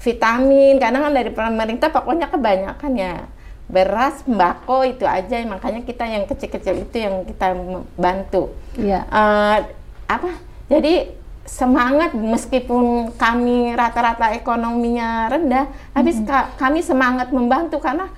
vitamin 0.00 0.80
karena 0.80 0.98
kan 1.00 1.12
dari 1.12 1.30
pemerintah 1.32 1.88
pokoknya 1.92 2.26
kebanyakan 2.32 2.92
ya 2.96 3.14
beras 3.70 4.26
sembako 4.26 4.82
itu 4.82 5.06
aja 5.06 5.38
makanya 5.46 5.86
kita 5.86 6.02
yang 6.02 6.26
kecil-kecil 6.26 6.74
itu 6.88 6.96
yang 6.98 7.22
kita 7.24 7.54
bantu 7.94 8.50
yeah. 8.74 9.06
Iya. 9.06 9.14
uh, 9.14 9.58
apa 10.10 10.30
jadi 10.66 11.19
semangat 11.44 12.14
meskipun 12.14 13.14
kami 13.16 13.74
rata-rata 13.74 14.32
ekonominya 14.36 15.26
rendah, 15.28 15.66
tapi 15.92 16.10
mm-hmm. 16.14 16.56
kami 16.60 16.80
semangat 16.84 17.34
membantu 17.34 17.82
karena 17.82 18.08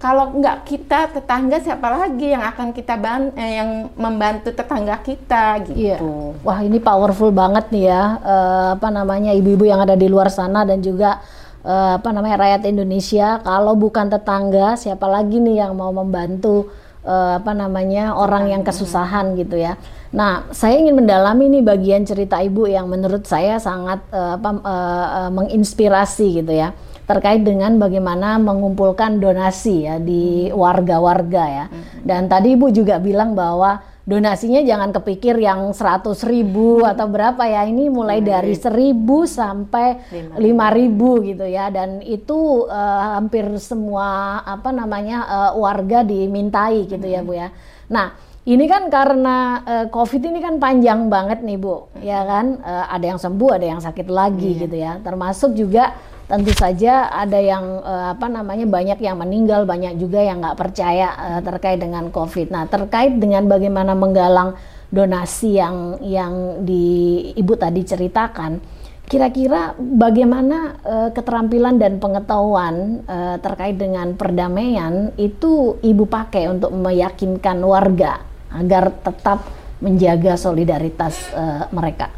kalau 0.00 0.32
nggak 0.32 0.64
kita 0.64 1.12
tetangga 1.12 1.60
siapa 1.60 1.92
lagi 1.92 2.32
yang 2.32 2.40
akan 2.40 2.72
kita 2.72 2.96
ban 2.96 3.36
eh, 3.36 3.60
yang 3.60 3.92
membantu 4.00 4.48
tetangga 4.48 4.96
kita 5.04 5.60
gitu. 5.68 5.76
Iya. 5.76 6.00
Wah 6.40 6.64
ini 6.64 6.80
powerful 6.80 7.28
banget 7.28 7.68
nih 7.68 7.92
ya 7.92 8.16
uh, 8.24 8.68
apa 8.80 8.88
namanya 8.88 9.36
ibu-ibu 9.36 9.68
yang 9.68 9.84
ada 9.84 9.92
di 10.00 10.08
luar 10.08 10.32
sana 10.32 10.64
dan 10.64 10.80
juga 10.80 11.20
uh, 11.68 12.00
apa 12.00 12.16
namanya 12.16 12.48
rakyat 12.48 12.64
Indonesia. 12.72 13.44
Kalau 13.44 13.76
bukan 13.76 14.08
tetangga 14.08 14.80
siapa 14.80 15.04
lagi 15.04 15.36
nih 15.36 15.68
yang 15.68 15.76
mau 15.76 15.92
membantu 15.92 16.72
uh, 17.04 17.40
apa 17.40 17.52
namanya 17.52 18.16
orang 18.16 18.50
yang 18.50 18.62
kesusahan 18.64 19.36
gitu 19.36 19.60
ya. 19.60 19.76
Nah, 20.10 20.50
saya 20.50 20.74
ingin 20.80 20.98
mendalami 20.98 21.46
nih 21.46 21.62
bagian 21.62 22.02
cerita 22.02 22.42
ibu 22.42 22.66
yang 22.66 22.90
menurut 22.90 23.22
saya 23.24 23.62
sangat 23.62 24.02
uh, 24.10 24.34
apa, 24.36 24.50
uh, 24.58 25.06
uh, 25.26 25.30
menginspirasi 25.30 26.42
gitu 26.42 26.50
ya 26.54 26.74
terkait 27.10 27.42
dengan 27.42 27.74
bagaimana 27.74 28.38
mengumpulkan 28.38 29.18
donasi 29.18 29.82
ya 29.82 29.98
di 29.98 30.46
warga-warga 30.54 31.44
ya. 31.50 31.66
Dan 32.06 32.30
tadi 32.30 32.54
ibu 32.54 32.70
juga 32.70 33.02
bilang 33.02 33.34
bahwa 33.34 33.82
donasinya 34.10 34.58
jangan 34.66 34.90
kepikir 34.90 35.38
yang 35.38 35.70
100 35.70 36.02
ribu 36.26 36.82
atau 36.82 37.06
berapa 37.06 37.46
ya 37.46 37.62
ini 37.62 37.86
mulai 37.86 38.18
dari 38.18 38.58
1000 38.58 38.98
sampai 39.22 40.02
5000 40.34 41.28
gitu 41.30 41.46
ya 41.46 41.70
dan 41.70 42.02
itu 42.02 42.66
uh, 42.66 43.14
hampir 43.14 43.46
semua 43.62 44.42
apa 44.42 44.74
namanya 44.74 45.22
uh, 45.30 45.52
warga 45.54 46.02
dimintai 46.02 46.90
gitu 46.90 47.06
ya 47.06 47.22
Bu 47.22 47.38
ya. 47.38 47.54
Nah, 47.86 48.18
ini 48.50 48.66
kan 48.66 48.90
karena 48.90 49.62
uh, 49.62 49.86
COVID 49.94 50.22
ini 50.26 50.42
kan 50.42 50.58
panjang 50.58 51.06
banget 51.06 51.46
nih 51.46 51.60
Bu, 51.60 51.94
ya 52.02 52.26
kan? 52.26 52.58
Uh, 52.66 52.86
ada 52.90 53.14
yang 53.14 53.20
sembuh, 53.20 53.50
ada 53.54 53.66
yang 53.68 53.80
sakit 53.84 54.10
lagi 54.10 54.58
iya. 54.58 54.60
gitu 54.66 54.76
ya. 54.80 54.92
Termasuk 55.04 55.54
juga 55.54 55.94
tentu 56.30 56.54
saja 56.54 57.10
ada 57.10 57.42
yang 57.42 57.82
uh, 57.82 58.14
apa 58.14 58.30
namanya 58.30 58.62
banyak 58.70 59.02
yang 59.02 59.18
meninggal, 59.18 59.66
banyak 59.66 59.98
juga 59.98 60.22
yang 60.22 60.38
nggak 60.38 60.54
percaya 60.54 61.10
uh, 61.18 61.40
terkait 61.42 61.82
dengan 61.82 62.06
COVID. 62.14 62.54
Nah, 62.54 62.70
terkait 62.70 63.18
dengan 63.18 63.50
bagaimana 63.50 63.98
menggalang 63.98 64.54
donasi 64.94 65.58
yang 65.58 65.98
yang 65.98 66.62
di 66.62 67.18
Ibu 67.34 67.58
tadi 67.58 67.82
ceritakan, 67.82 68.62
kira-kira 69.10 69.74
bagaimana 69.74 70.78
uh, 70.86 71.08
keterampilan 71.10 71.82
dan 71.82 71.98
pengetahuan 71.98 73.02
uh, 73.10 73.36
terkait 73.42 73.74
dengan 73.74 74.14
perdamaian 74.14 75.10
itu 75.18 75.82
Ibu 75.82 76.06
pakai 76.06 76.46
untuk 76.46 76.70
meyakinkan 76.78 77.58
warga 77.66 78.22
agar 78.54 78.94
tetap 79.02 79.42
menjaga 79.82 80.38
solidaritas 80.38 81.26
uh, 81.34 81.66
mereka. 81.74 82.14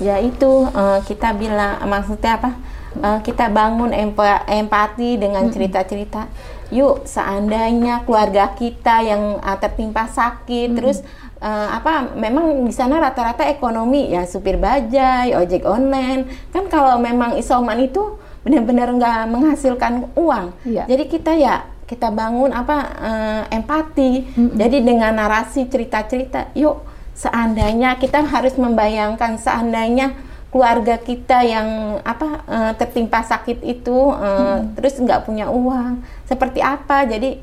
Ya 0.00 0.16
itu 0.24 0.72
uh, 0.72 1.04
kita 1.04 1.36
bilang 1.36 1.84
maksudnya 1.84 2.40
apa? 2.40 2.73
Uh, 2.94 3.18
kita 3.26 3.50
bangun 3.50 3.90
empa 3.90 4.46
empati 4.46 5.18
dengan 5.18 5.50
cerita-cerita. 5.50 6.30
Yuk 6.70 7.06
seandainya 7.06 8.06
keluarga 8.06 8.54
kita 8.54 9.02
yang 9.02 9.42
uh, 9.42 9.58
tertimpa 9.58 10.06
sakit, 10.06 10.72
-hmm. 10.72 10.78
terus 10.78 11.02
uh, 11.42 11.68
apa? 11.74 12.14
Memang 12.14 12.64
di 12.64 12.74
sana 12.74 13.02
rata-rata 13.02 13.44
ekonomi 13.50 14.14
ya 14.14 14.24
supir 14.24 14.56
bajai, 14.56 15.34
ojek 15.34 15.66
online. 15.66 16.50
Kan 16.54 16.70
kalau 16.70 16.96
memang 16.96 17.34
isoman 17.36 17.82
itu 17.82 18.16
benar-benar 18.44 18.92
nggak 18.92 19.20
menghasilkan 19.32 20.12
uang. 20.14 20.52
Yeah. 20.68 20.86
Jadi 20.86 21.04
kita 21.08 21.32
ya 21.34 21.64
kita 21.84 22.08
bangun 22.12 22.50
apa 22.52 22.76
uh, 22.96 23.42
empati. 23.52 24.24
Mm-hmm. 24.24 24.56
Jadi 24.56 24.76
dengan 24.80 25.12
narasi 25.16 25.68
cerita-cerita, 25.68 26.52
yuk 26.56 26.80
seandainya 27.14 27.96
kita 28.00 28.24
harus 28.24 28.56
membayangkan 28.58 29.38
seandainya 29.38 30.16
keluarga 30.54 31.02
kita 31.02 31.42
yang 31.42 31.98
apa 32.06 32.46
uh, 32.46 32.72
tertimpa 32.78 33.26
sakit 33.26 33.58
itu 33.66 33.90
uh, 33.90 34.14
mm-hmm. 34.62 34.78
terus 34.78 34.94
nggak 35.02 35.26
punya 35.26 35.50
uang, 35.50 35.98
seperti 36.30 36.62
apa? 36.62 37.02
Jadi 37.10 37.42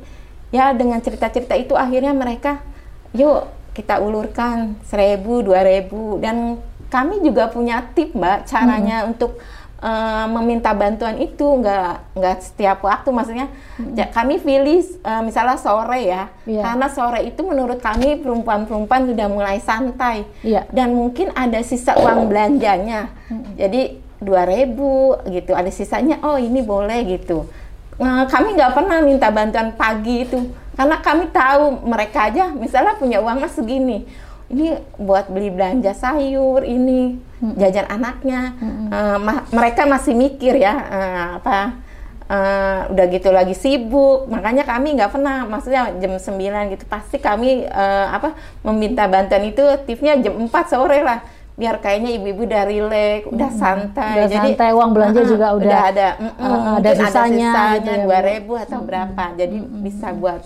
ya 0.56 0.72
dengan 0.72 1.04
cerita-cerita 1.04 1.60
itu 1.60 1.76
akhirnya 1.76 2.16
mereka, 2.16 2.64
yuk 3.12 3.52
kita 3.76 4.00
ulurkan 4.00 4.80
seribu, 4.88 5.44
dua 5.44 5.60
ribu 5.60 6.24
dan 6.24 6.64
kami 6.88 7.20
juga 7.20 7.52
punya 7.52 7.84
tip 7.92 8.16
mbak 8.16 8.48
caranya 8.48 9.04
mm-hmm. 9.04 9.12
untuk 9.12 9.36
uh, 9.82 10.26
meminta 10.30 10.72
bantuan 10.72 11.18
itu 11.18 11.44
nggak 11.44 12.16
nggak 12.16 12.38
setiap 12.40 12.86
waktu. 12.86 13.10
Maksudnya 13.10 13.48
hmm. 13.82 13.98
ya, 13.98 14.06
kami 14.14 14.40
pilih 14.40 14.86
uh, 15.04 15.22
misalnya 15.26 15.58
sore 15.58 16.02
ya. 16.06 16.30
Yeah. 16.46 16.64
karena 16.64 16.88
sore 16.88 17.26
itu 17.28 17.42
menurut 17.42 17.82
kami 17.82 18.22
perempuan-perempuan 18.22 19.10
sudah 19.10 19.28
mulai 19.28 19.58
santai. 19.60 20.24
Yeah. 20.46 20.70
dan 20.72 20.94
mungkin 20.94 21.34
ada 21.34 21.60
sisa 21.66 21.98
uang 21.98 22.30
belanjanya. 22.30 23.12
Hmm. 23.28 23.58
jadi 23.58 23.98
dua 24.22 24.46
ribu 24.46 25.18
gitu. 25.28 25.58
Ada 25.58 25.74
sisanya 25.74 26.22
oh 26.22 26.38
ini 26.38 26.62
boleh 26.62 27.18
gitu. 27.18 27.50
Uh, 27.98 28.26
kami 28.30 28.56
nggak 28.56 28.74
pernah 28.78 29.02
minta 29.02 29.28
bantuan 29.34 29.74
pagi 29.74 30.30
itu. 30.30 30.40
Karena 30.72 30.98
kami 31.04 31.30
tahu 31.30 31.84
mereka 31.84 32.32
aja 32.32 32.54
misalnya 32.54 32.96
punya 32.96 33.20
uangnya 33.20 33.50
segini. 33.52 34.08
Ini 34.52 35.00
buat 35.00 35.32
beli 35.32 35.48
belanja 35.48 35.96
sayur 35.96 36.68
ini 36.68 37.31
hmm. 37.42 37.58
jajan 37.58 37.88
anaknya 37.90 38.54
hmm. 38.62 38.88
uh, 38.94 39.18
ma 39.18 39.34
mereka 39.50 39.90
masih 39.90 40.14
mikir 40.14 40.56
ya 40.62 40.74
uh, 40.78 41.28
apa 41.42 41.82
uh, 42.30 42.80
udah 42.94 43.06
gitu 43.12 43.30
lagi 43.34 43.58
sibuk 43.58 44.30
makanya 44.30 44.64
kami 44.64 44.96
nggak 44.96 45.12
pernah 45.12 45.44
maksudnya 45.50 45.92
jam 46.00 46.16
9 46.16 46.74
gitu 46.78 46.86
pasti 46.88 47.18
kami 47.18 47.66
uh, 47.68 48.08
apa 48.14 48.38
meminta 48.64 49.10
bantuan 49.10 49.50
itu 49.50 49.66
tipnya 49.84 50.16
jam 50.22 50.38
4 50.38 50.50
sore 50.72 51.02
lah 51.04 51.20
biar 51.52 51.78
kayaknya 51.78 52.18
ibu-ibu 52.18 52.48
udah 52.48 52.64
rileks, 52.64 53.28
udah 53.28 53.52
santai. 53.54 54.24
Udah 54.24 54.30
santai, 54.34 54.70
uang 54.74 54.92
belanja 54.98 55.22
uh-uh, 55.22 55.30
juga 55.30 55.48
udah, 55.54 55.80
ada, 55.94 56.08
uh, 56.18 56.24
mm-mm, 56.26 56.74
ada 56.80 56.90
mungkin 56.90 57.06
sisanya 57.06 57.52
gitu 57.78 57.92
ya, 57.92 57.98
Bu. 58.02 58.06
dua 58.08 58.20
ribu 58.24 58.54
atau 58.58 58.80
berapa. 58.82 59.24
Jadi 59.38 59.58
bisa 59.84 60.08
buat 60.16 60.42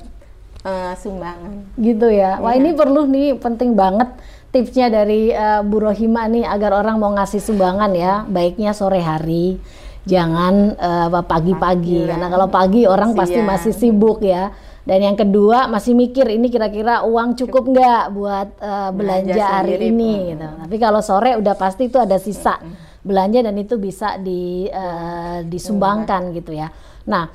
uh, 0.65 0.93
sumbangan. 0.97 1.71
gitu 1.77 2.07
ya. 2.11 2.41
Wah 2.41 2.51
Iya. 2.51 2.59
ini 2.59 2.69
perlu 2.75 3.07
nih 3.07 3.37
penting 3.39 3.77
banget 3.77 4.09
tipsnya 4.55 4.87
dari 4.87 5.35
eh, 5.35 5.59
Bu 5.67 5.83
Rohima 5.83 6.31
nih 6.31 6.47
agar 6.47 6.71
orang 6.79 6.95
mau 6.95 7.11
ngasih 7.11 7.43
sumbangan 7.43 7.91
ya, 7.91 8.23
baiknya 8.23 8.71
sore 8.71 9.03
hari, 9.03 9.59
jangan 10.07 10.79
eh, 10.79 11.07
pagi-pagi 11.11 11.53
Pagi 11.59 11.99
karena 12.07 12.27
kalau 12.31 12.47
pagi 12.47 12.87
orang 12.87 13.11
pasti 13.11 13.43
Siang. 13.43 13.51
masih 13.51 13.73
sibuk 13.75 14.23
ya. 14.23 14.55
Dan 14.85 15.01
yang 15.01 15.17
kedua 15.17 15.65
masih 15.65 15.97
mikir 15.97 16.29
ini 16.29 16.45
kira-kira 16.45 17.01
uang 17.01 17.33
cukup 17.41 17.73
nggak 17.73 18.03
buat 18.13 18.47
eh, 18.61 18.89
belanja 18.93 19.43
hari 19.59 19.75
sendiri, 19.75 19.91
ini 19.91 20.13
gitu. 20.31 20.47
Tapi 20.61 20.75
kalau 20.77 21.01
sore 21.01 21.35
udah 21.35 21.55
pasti 21.57 21.89
itu 21.89 21.97
ada 21.97 22.21
sisa 22.21 22.61
belanja 23.01 23.41
dan 23.41 23.57
itu 23.57 23.81
bisa 23.81 24.21
di 24.21 24.69
eh, 24.69 25.41
disumbangkan 25.41 26.29
gitu 26.37 26.53
ya. 26.53 26.69
Nah, 27.09 27.29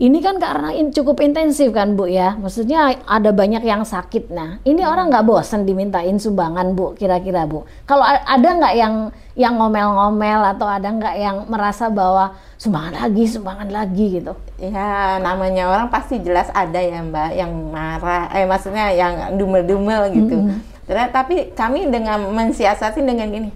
ini 0.00 0.24
kan 0.24 0.40
karena 0.40 0.72
in- 0.72 0.88
cukup 0.88 1.20
intensif 1.20 1.76
kan 1.76 1.92
Bu 1.92 2.08
ya. 2.08 2.32
Maksudnya 2.40 3.04
ada 3.04 3.36
banyak 3.36 3.60
yang 3.60 3.84
sakit. 3.84 4.32
Nah, 4.32 4.56
ini 4.64 4.80
orang 4.80 5.12
nggak 5.12 5.28
bosan 5.28 5.68
dimintain 5.68 6.16
sumbangan 6.16 6.72
Bu 6.72 6.96
kira-kira 6.96 7.44
Bu. 7.44 7.68
Kalau 7.84 8.00
ada 8.08 8.48
nggak 8.48 8.74
yang 8.80 9.12
yang 9.36 9.60
ngomel-ngomel 9.60 10.56
atau 10.56 10.64
ada 10.64 10.88
nggak 10.88 11.14
yang 11.20 11.36
merasa 11.52 11.92
bahwa 11.92 12.32
sumbangan 12.56 12.96
lagi, 12.96 13.24
sumbangan 13.28 13.68
lagi 13.68 14.06
gitu. 14.20 14.32
Ya 14.56 15.20
namanya 15.20 15.68
orang 15.68 15.92
pasti 15.92 16.16
jelas 16.24 16.48
ada 16.56 16.80
ya 16.80 17.04
Mbak 17.04 17.30
yang 17.36 17.52
marah, 17.68 18.32
eh 18.32 18.48
maksudnya 18.48 18.88
yang 18.96 19.36
dumel-dumel 19.36 20.08
gitu. 20.16 20.48
Terus, 20.88 21.12
Tapi 21.12 21.52
kami 21.52 21.92
dengan 21.92 22.24
mensiasati 22.32 23.04
dengan 23.04 23.28
gini, 23.28 23.50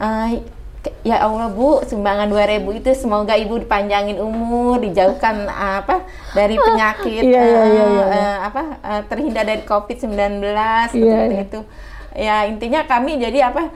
ke- 0.00 0.59
ya 1.04 1.20
Allah 1.20 1.52
Bu, 1.52 1.84
sumbangan 1.84 2.28
2000 2.28 2.80
itu 2.80 2.90
semoga 2.96 3.36
Ibu 3.36 3.64
dipanjangin 3.64 4.16
umur, 4.16 4.80
dijauhkan 4.80 5.44
apa 5.80 6.04
dari 6.32 6.56
penyakit, 6.56 7.24
iya, 7.24 7.42
iya, 7.44 7.60
eh, 7.60 7.68
iya. 7.68 8.04
eh, 8.08 8.36
apa 8.48 8.62
eh, 8.80 9.02
terhindar 9.08 9.44
dari 9.44 9.62
COVID-19 9.64 10.40
seperti 10.88 11.04
Iya, 11.04 11.20
iya. 11.28 11.40
itu. 11.44 11.60
Ya 12.16 12.36
intinya 12.48 12.80
kami 12.88 13.20
jadi 13.20 13.52
apa? 13.52 13.68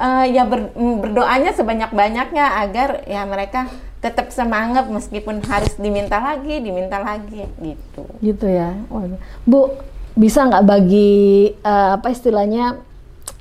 eh, 0.00 0.26
ya 0.32 0.48
ber- 0.48 0.72
berdoanya 0.74 1.52
sebanyak-banyaknya 1.52 2.44
agar 2.66 3.04
ya 3.04 3.22
mereka 3.28 3.68
tetap 4.00 4.32
semangat 4.32 4.88
meskipun 4.88 5.44
harus 5.44 5.76
diminta 5.76 6.16
lagi, 6.16 6.56
diminta 6.62 6.96
lagi 6.98 7.44
gitu. 7.60 8.08
Gitu 8.24 8.46
ya. 8.48 8.72
Waduh. 8.88 9.20
Bu, 9.44 9.76
bisa 10.16 10.48
nggak 10.48 10.64
bagi 10.64 11.52
eh, 11.52 11.90
apa 11.94 12.08
istilahnya 12.08 12.80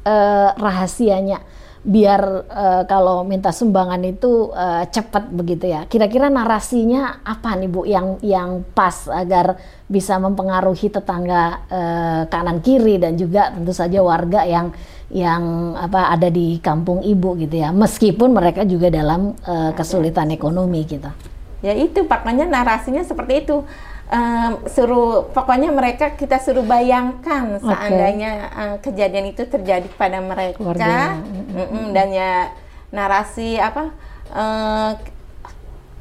eh, 0.04 0.50
rahasianya 0.60 1.40
biar 1.80 2.22
eh, 2.52 2.84
kalau 2.92 3.24
minta 3.24 3.56
sumbangan 3.56 4.04
itu 4.04 4.52
eh, 4.52 4.84
cepat 4.92 5.32
begitu 5.32 5.72
ya. 5.72 5.88
Kira-kira 5.88 6.28
narasinya 6.28 7.24
apa 7.24 7.56
nih 7.56 7.70
Bu 7.72 7.88
yang 7.88 8.20
yang 8.20 8.68
pas 8.76 9.08
agar 9.08 9.56
bisa 9.88 10.20
mempengaruhi 10.20 10.92
tetangga 10.92 11.64
eh, 11.72 12.22
kanan 12.28 12.60
kiri 12.60 13.00
dan 13.00 13.16
juga 13.16 13.56
tentu 13.56 13.72
saja 13.72 14.04
warga 14.04 14.44
yang 14.44 14.76
yang 15.10 15.74
apa 15.74 16.14
ada 16.14 16.30
di 16.30 16.60
kampung 16.60 17.02
ibu 17.02 17.40
gitu 17.40 17.56
ya. 17.64 17.72
Meskipun 17.72 18.36
mereka 18.36 18.68
juga 18.68 18.92
dalam 18.92 19.34
eh, 19.40 19.72
kesulitan 19.72 20.30
ekonomi 20.36 20.84
gitu. 20.84 21.10
Ya 21.60 21.76
itu 21.76 22.08
pokoknya 22.08 22.48
narasinya 22.48 23.04
seperti 23.04 23.48
itu. 23.48 23.64
Em, 24.10 24.58
suruh 24.66 25.30
pokoknya 25.30 25.70
mereka 25.70 26.18
kita 26.18 26.42
suruh 26.42 26.66
bayangkan 26.66 27.62
seandainya 27.62 28.32
eh, 28.50 28.76
kejadian 28.82 29.30
itu 29.30 29.46
terjadi 29.46 29.86
pada 29.94 30.18
mereka 30.18 30.58
Keluarga. 30.58 31.22
Mm-mm, 31.54 31.94
dan 31.94 32.10
ya 32.10 32.50
narasi 32.90 33.62
apa 33.62 33.94
eh, 34.34 34.92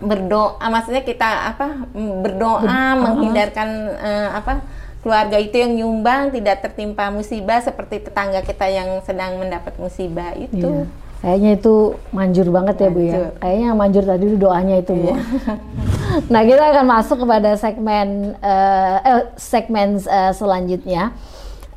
berdoa 0.00 0.56
maksudnya 0.72 1.04
kita 1.04 1.52
apa 1.52 1.84
berdoa 2.24 2.96
menghindarkan 2.96 3.68
eh, 4.00 4.28
apa 4.32 4.64
keluarga 5.04 5.36
itu 5.36 5.60
yang 5.60 5.76
nyumbang 5.76 6.32
tidak 6.32 6.64
tertimpa 6.64 7.12
musibah 7.12 7.60
seperti 7.60 8.08
tetangga 8.08 8.40
kita 8.40 8.72
yang 8.72 9.04
sedang 9.04 9.36
mendapat 9.36 9.76
musibah 9.76 10.32
itu. 10.32 10.88
Iya. 10.88 11.07
Kayaknya 11.18 11.50
itu 11.58 11.74
manjur 12.14 12.46
banget 12.54 12.76
ya 12.78 12.88
Bu 12.94 13.00
ya. 13.02 13.34
Kayaknya 13.42 13.68
manjur 13.74 14.04
tadi 14.06 14.24
itu 14.30 14.36
doanya 14.38 14.76
itu 14.78 14.92
Bu. 14.94 15.10
nah 16.32 16.42
kita 16.46 16.62
akan 16.62 16.86
masuk 16.86 17.16
kepada 17.26 17.50
segmen 17.58 18.38
eh, 18.38 18.96
eh, 19.02 19.24
segmen 19.34 19.98
eh, 19.98 20.30
selanjutnya. 20.30 21.10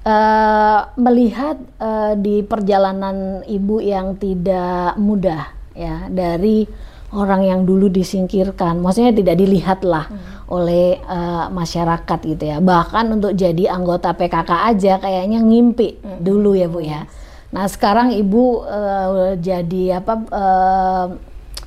Eh, 0.02 0.80
melihat 0.98 1.58
eh, 1.82 2.14
di 2.22 2.46
perjalanan 2.46 3.42
ibu 3.50 3.82
yang 3.82 4.18
tidak 4.22 4.98
mudah 5.02 5.54
ya 5.74 6.06
dari 6.10 6.66
orang 7.12 7.44
yang 7.44 7.62
dulu 7.66 7.92
disingkirkan, 7.92 8.80
maksudnya 8.80 9.12
tidak 9.12 9.36
dilihat 9.42 9.82
lah 9.82 10.06
oleh 10.54 11.02
eh, 11.02 11.46
masyarakat 11.50 12.20
gitu 12.30 12.44
ya. 12.46 12.62
Bahkan 12.62 13.06
untuk 13.10 13.34
jadi 13.34 13.74
anggota 13.74 14.14
PKK 14.14 14.52
aja 14.70 14.94
kayaknya 15.02 15.42
ngimpi 15.42 15.98
dulu 16.22 16.54
ya 16.54 16.70
Bu 16.70 16.82
ya. 16.86 17.10
Nah 17.52 17.66
sekarang 17.68 18.16
ibu 18.16 18.64
eh, 18.64 19.36
jadi 19.40 20.00
apa 20.00 20.14
eh, 20.28 21.08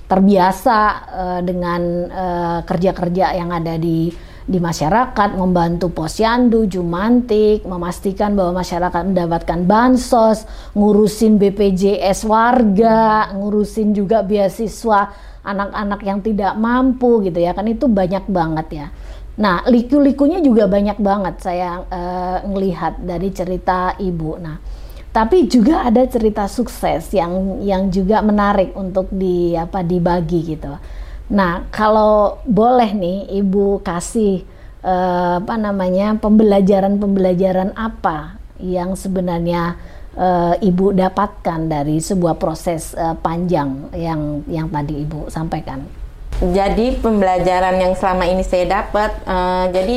terbiasa 0.04 0.78
eh, 1.08 1.40
dengan 1.44 1.82
kerja-kerja 2.64 3.36
yang 3.36 3.50
ada 3.52 3.76
di 3.80 4.12
di 4.44 4.60
masyarakat, 4.60 5.40
membantu 5.40 5.88
posyandu, 5.88 6.68
jumantik, 6.68 7.64
memastikan 7.64 8.36
bahwa 8.36 8.60
masyarakat 8.60 9.02
mendapatkan 9.08 9.60
bansos, 9.64 10.44
ngurusin 10.76 11.40
BPJS 11.40 12.28
warga, 12.28 13.32
ngurusin 13.32 13.96
juga 13.96 14.20
beasiswa 14.20 15.16
anak-anak 15.44 16.00
yang 16.04 16.20
tidak 16.20 16.52
mampu 16.56 17.24
gitu 17.24 17.40
ya 17.40 17.56
kan 17.56 17.68
itu 17.68 17.88
banyak 17.88 18.24
banget 18.28 18.66
ya. 18.84 18.86
Nah 19.40 19.64
liku-likunya 19.64 20.44
juga 20.44 20.68
banyak 20.68 21.00
banget 21.00 21.34
saya 21.40 21.80
eh, 21.88 22.38
ngelihat 22.44 23.00
dari 23.00 23.28
cerita 23.32 23.96
ibu. 23.96 24.36
Nah 24.36 24.56
tapi 25.14 25.46
juga 25.46 25.86
ada 25.86 26.02
cerita 26.10 26.50
sukses 26.50 27.14
yang 27.14 27.62
yang 27.62 27.86
juga 27.86 28.18
menarik 28.18 28.74
untuk 28.74 29.06
di 29.14 29.54
apa 29.54 29.86
dibagi 29.86 30.58
gitu. 30.58 30.74
Nah, 31.30 31.70
kalau 31.70 32.42
boleh 32.42 32.90
nih 32.90 33.30
Ibu 33.38 33.78
kasih 33.86 34.42
eh, 34.82 35.34
apa 35.38 35.54
namanya 35.54 36.18
pembelajaran-pembelajaran 36.18 37.78
apa 37.78 38.42
yang 38.58 38.98
sebenarnya 38.98 39.78
eh, 40.18 40.66
Ibu 40.66 40.98
dapatkan 40.98 41.60
dari 41.70 42.02
sebuah 42.02 42.34
proses 42.34 42.98
eh, 42.98 43.14
panjang 43.14 43.94
yang 43.94 44.42
yang 44.50 44.66
tadi 44.66 45.06
Ibu 45.06 45.30
sampaikan. 45.30 45.86
Jadi 46.42 46.98
pembelajaran 46.98 47.78
yang 47.78 47.94
selama 47.94 48.26
ini 48.26 48.42
saya 48.42 48.82
dapat, 48.82 49.14
eh, 49.22 49.64
jadi 49.70 49.96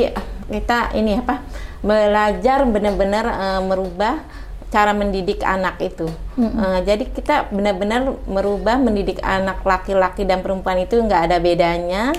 kita 0.54 0.94
ini 0.94 1.26
apa 1.26 1.42
belajar 1.82 2.70
benar-benar 2.70 3.26
eh, 3.26 3.62
merubah 3.66 4.46
cara 4.68 4.92
mendidik 4.92 5.42
anak 5.48 5.80
itu. 5.80 6.08
Eh, 6.38 6.80
jadi 6.84 7.08
kita 7.08 7.50
benar-benar 7.50 8.20
merubah 8.28 8.76
mendidik 8.76 9.24
anak 9.24 9.64
laki-laki 9.64 10.28
dan 10.28 10.44
perempuan 10.44 10.84
itu 10.84 11.00
nggak 11.00 11.22
ada 11.32 11.38
bedanya. 11.40 12.12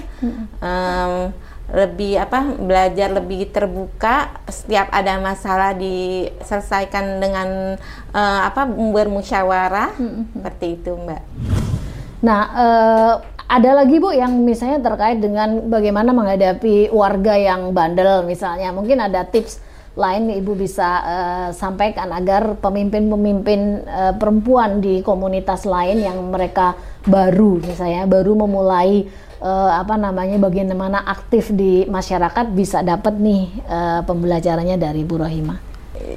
Em, 0.59 1.33
lebih 1.69 2.17
apa 2.17 2.57
belajar 2.57 3.13
lebih 3.13 3.53
terbuka 3.53 4.41
setiap 4.49 4.89
ada 4.89 5.21
masalah 5.21 5.77
diselesaikan 5.77 7.21
dengan 7.21 7.77
eh, 8.17 8.41
apa 8.49 8.65
bermusyawarah 8.65 9.93
seperti 10.33 10.81
itu 10.81 10.97
mbak. 10.97 11.23
Nah, 12.25 12.41
eh, 12.57 13.15
ada 13.49 13.71
lagi 13.81 13.97
Bu 13.97 14.13
yang 14.13 14.45
misalnya 14.45 14.81
terkait 14.85 15.25
dengan 15.25 15.73
bagaimana 15.73 16.13
menghadapi 16.13 16.93
warga 16.93 17.33
yang 17.37 17.73
bandel 17.73 18.25
misalnya. 18.29 18.73
Mungkin 18.77 19.01
ada 19.01 19.25
tips 19.25 19.68
lain 19.99 20.31
Ibu 20.31 20.55
bisa 20.55 20.89
eh, 21.03 21.49
sampaikan 21.51 22.15
agar 22.15 22.55
pemimpin-pemimpin 22.63 23.61
eh, 23.83 24.15
perempuan 24.15 24.79
di 24.79 25.03
komunitas 25.03 25.67
lain 25.67 25.99
yang 25.99 26.31
mereka 26.31 26.79
baru 27.03 27.59
misalnya 27.59 28.07
baru 28.07 28.39
memulai 28.39 29.11
eh, 29.43 29.73
apa 29.75 29.99
namanya 29.99 30.39
bagaimana 30.39 31.03
aktif 31.03 31.51
di 31.51 31.83
masyarakat 31.91 32.55
bisa 32.55 32.87
dapat 32.87 33.19
nih 33.19 33.51
eh, 33.67 34.01
pembelajarannya 34.07 34.79
dari 34.79 35.03
Bu 35.03 35.19
Rohima. 35.19 35.59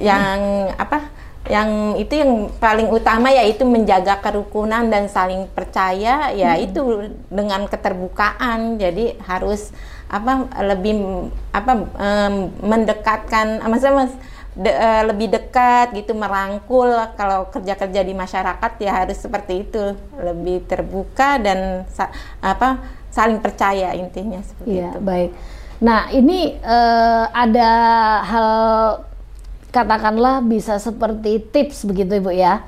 yang 0.02 0.70
apa 0.78 1.10
yang 1.50 1.98
itu 1.98 2.22
yang 2.22 2.54
paling 2.62 2.86
utama 2.94 3.34
yaitu 3.34 3.66
menjaga 3.66 4.22
kerukunan 4.22 4.86
dan 4.94 5.10
saling 5.10 5.50
percaya 5.50 6.30
ya 6.38 6.54
itu 6.62 7.10
dengan 7.34 7.66
keterbukaan 7.66 8.78
jadi 8.78 9.18
harus 9.26 9.74
apa 10.12 10.44
lebih 10.60 10.94
apa 11.56 11.72
em, 11.96 12.36
mendekatkan 12.60 13.64
maksudnya 13.64 13.96
mas, 13.96 14.14
de- 14.52 14.76
eh, 14.76 15.04
lebih 15.08 15.32
dekat 15.32 15.96
gitu 15.96 16.12
merangkul 16.12 16.92
kalau 17.16 17.48
kerja-kerja 17.48 18.04
di 18.04 18.12
masyarakat 18.12 18.72
ya 18.78 18.92
harus 18.92 19.16
seperti 19.16 19.64
itu 19.64 19.96
lebih 20.20 20.68
terbuka 20.68 21.40
dan 21.40 21.88
sa- 21.88 22.12
apa 22.44 22.84
saling 23.08 23.40
percaya 23.40 23.96
intinya 23.96 24.44
seperti 24.44 24.84
Iya, 24.84 24.92
itu 24.92 25.00
baik. 25.00 25.32
Nah, 25.80 26.12
ini 26.12 26.60
eh, 26.60 27.24
ada 27.32 27.72
hal 28.22 28.50
katakanlah 29.72 30.44
bisa 30.44 30.76
seperti 30.76 31.40
tips 31.48 31.88
begitu 31.88 32.20
Ibu 32.20 32.32
ya. 32.36 32.60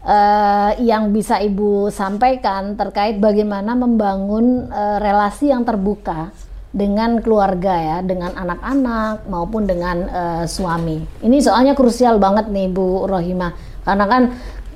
uh, 0.00 0.72
yang 0.80 1.12
bisa 1.12 1.36
Ibu 1.36 1.92
sampaikan 1.92 2.72
terkait 2.72 3.20
bagaimana 3.20 3.76
membangun 3.76 4.64
uh, 4.68 4.96
relasi 4.96 5.52
yang 5.52 5.60
terbuka 5.60 6.32
dengan 6.70 7.18
keluarga 7.18 7.74
ya, 7.74 7.98
dengan 8.06 8.30
anak-anak 8.30 9.26
maupun 9.26 9.66
dengan 9.66 10.06
uh, 10.06 10.44
suami. 10.46 11.02
Ini 11.18 11.38
soalnya 11.42 11.74
krusial 11.74 12.22
banget 12.22 12.46
nih 12.46 12.70
Bu 12.70 13.10
Rohima, 13.10 13.50
karena 13.82 14.06
kan 14.06 14.22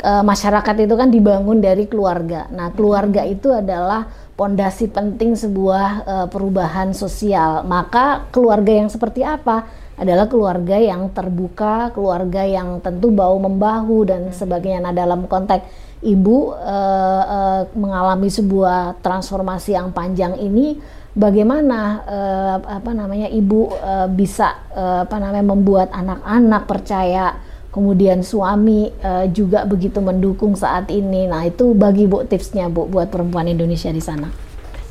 uh, 0.03 0.23
masyarakat 0.27 0.75
itu 0.83 0.95
kan 0.99 1.09
dibangun 1.15 1.63
dari 1.63 1.87
keluarga. 1.87 2.51
Nah, 2.51 2.75
keluarga 2.75 3.23
itu 3.23 3.55
adalah 3.55 4.11
pondasi 4.35 4.91
penting 4.91 5.39
sebuah 5.39 5.89
uh, 6.03 6.27
perubahan 6.27 6.91
sosial. 6.91 7.63
Maka 7.63 8.27
keluarga 8.35 8.75
yang 8.75 8.91
seperti 8.91 9.23
apa? 9.23 9.63
Adalah 9.95 10.27
keluarga 10.27 10.75
yang 10.75 11.15
terbuka, 11.15 11.95
keluarga 11.95 12.43
yang 12.43 12.83
tentu 12.83 13.15
bau 13.15 13.39
membahu 13.39 14.03
dan 14.03 14.35
sebagainya. 14.35 14.91
Nah, 14.91 14.91
dalam 14.91 15.31
konteks 15.31 15.63
ibu 16.03 16.51
uh, 16.51 17.23
uh, 17.23 17.63
mengalami 17.79 18.27
sebuah 18.27 18.99
transformasi 18.99 19.79
yang 19.79 19.95
panjang 19.95 20.35
ini 20.43 20.83
bagaimana 21.15 22.03
uh, 22.05 22.57
apa 22.61 22.91
namanya 22.91 23.31
ibu 23.31 23.71
uh, 23.71 24.11
bisa 24.11 24.59
uh, 24.75 25.07
apa 25.07 25.17
namanya 25.23 25.47
membuat 25.47 25.89
anak-anak 25.95 26.63
percaya 26.67 27.39
kemudian 27.71 28.23
suami 28.23 28.91
uh, 29.03 29.27
juga 29.31 29.67
begitu 29.67 29.99
mendukung 29.99 30.55
saat 30.55 30.91
ini. 30.91 31.27
Nah 31.27 31.47
itu 31.47 31.75
bagi 31.75 32.07
bu 32.07 32.27
tipsnya 32.27 32.71
bu 32.71 32.87
buat 32.87 33.11
perempuan 33.11 33.51
Indonesia 33.51 33.91
di 33.91 34.03
sana. 34.03 34.31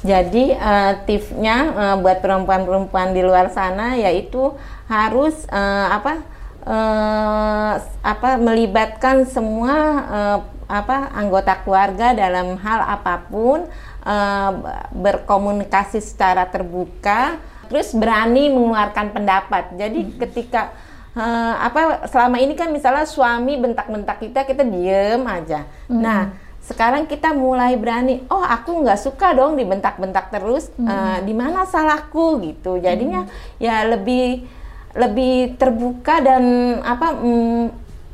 Jadi 0.04 0.52
uh, 0.52 1.00
tipsnya 1.08 1.72
uh, 1.72 1.96
buat 2.00 2.20
perempuan-perempuan 2.20 3.16
di 3.16 3.24
luar 3.24 3.52
sana 3.56 3.96
yaitu 3.96 4.52
harus 4.92 5.48
uh, 5.48 5.96
apa 5.96 6.14
uh, 6.68 7.80
apa 8.04 8.30
melibatkan 8.36 9.24
semua 9.24 9.76
uh, 10.12 10.38
apa 10.68 11.12
anggota 11.16 11.56
keluarga 11.64 12.12
dalam 12.12 12.60
hal 12.60 12.84
apa 12.84 13.28
pun 13.32 13.64
uh, 14.04 14.52
berkomunikasi 14.92 16.04
secara 16.04 16.46
terbuka, 16.48 17.40
terus 17.72 17.96
berani 17.96 18.52
mengeluarkan 18.52 19.16
pendapat. 19.16 19.74
Jadi 19.80 20.00
hmm. 20.04 20.14
ketika 20.20 20.76
uh, 21.16 21.56
apa 21.64 22.06
selama 22.12 22.38
ini 22.44 22.54
kan 22.54 22.70
misalnya 22.70 23.08
suami 23.08 23.58
bentak-bentak 23.58 24.22
kita, 24.22 24.46
kita 24.46 24.64
diem 24.68 25.24
aja. 25.24 25.66
Hmm. 25.88 26.04
Nah 26.04 26.22
sekarang 26.64 27.04
kita 27.12 27.36
mulai 27.36 27.76
berani 27.76 28.24
oh 28.32 28.40
aku 28.40 28.88
nggak 28.88 28.96
suka 28.96 29.36
dong 29.36 29.60
dibentak-bentak 29.60 30.32
terus 30.32 30.72
hmm. 30.80 30.88
uh, 30.88 31.20
di 31.20 31.36
mana 31.36 31.68
salahku 31.68 32.40
gitu 32.40 32.80
jadinya 32.80 33.28
hmm. 33.28 33.60
ya 33.60 33.84
lebih 33.84 34.48
lebih 34.96 35.60
terbuka 35.60 36.24
dan 36.24 36.44
apa 36.86 37.18
mm, 37.18 37.66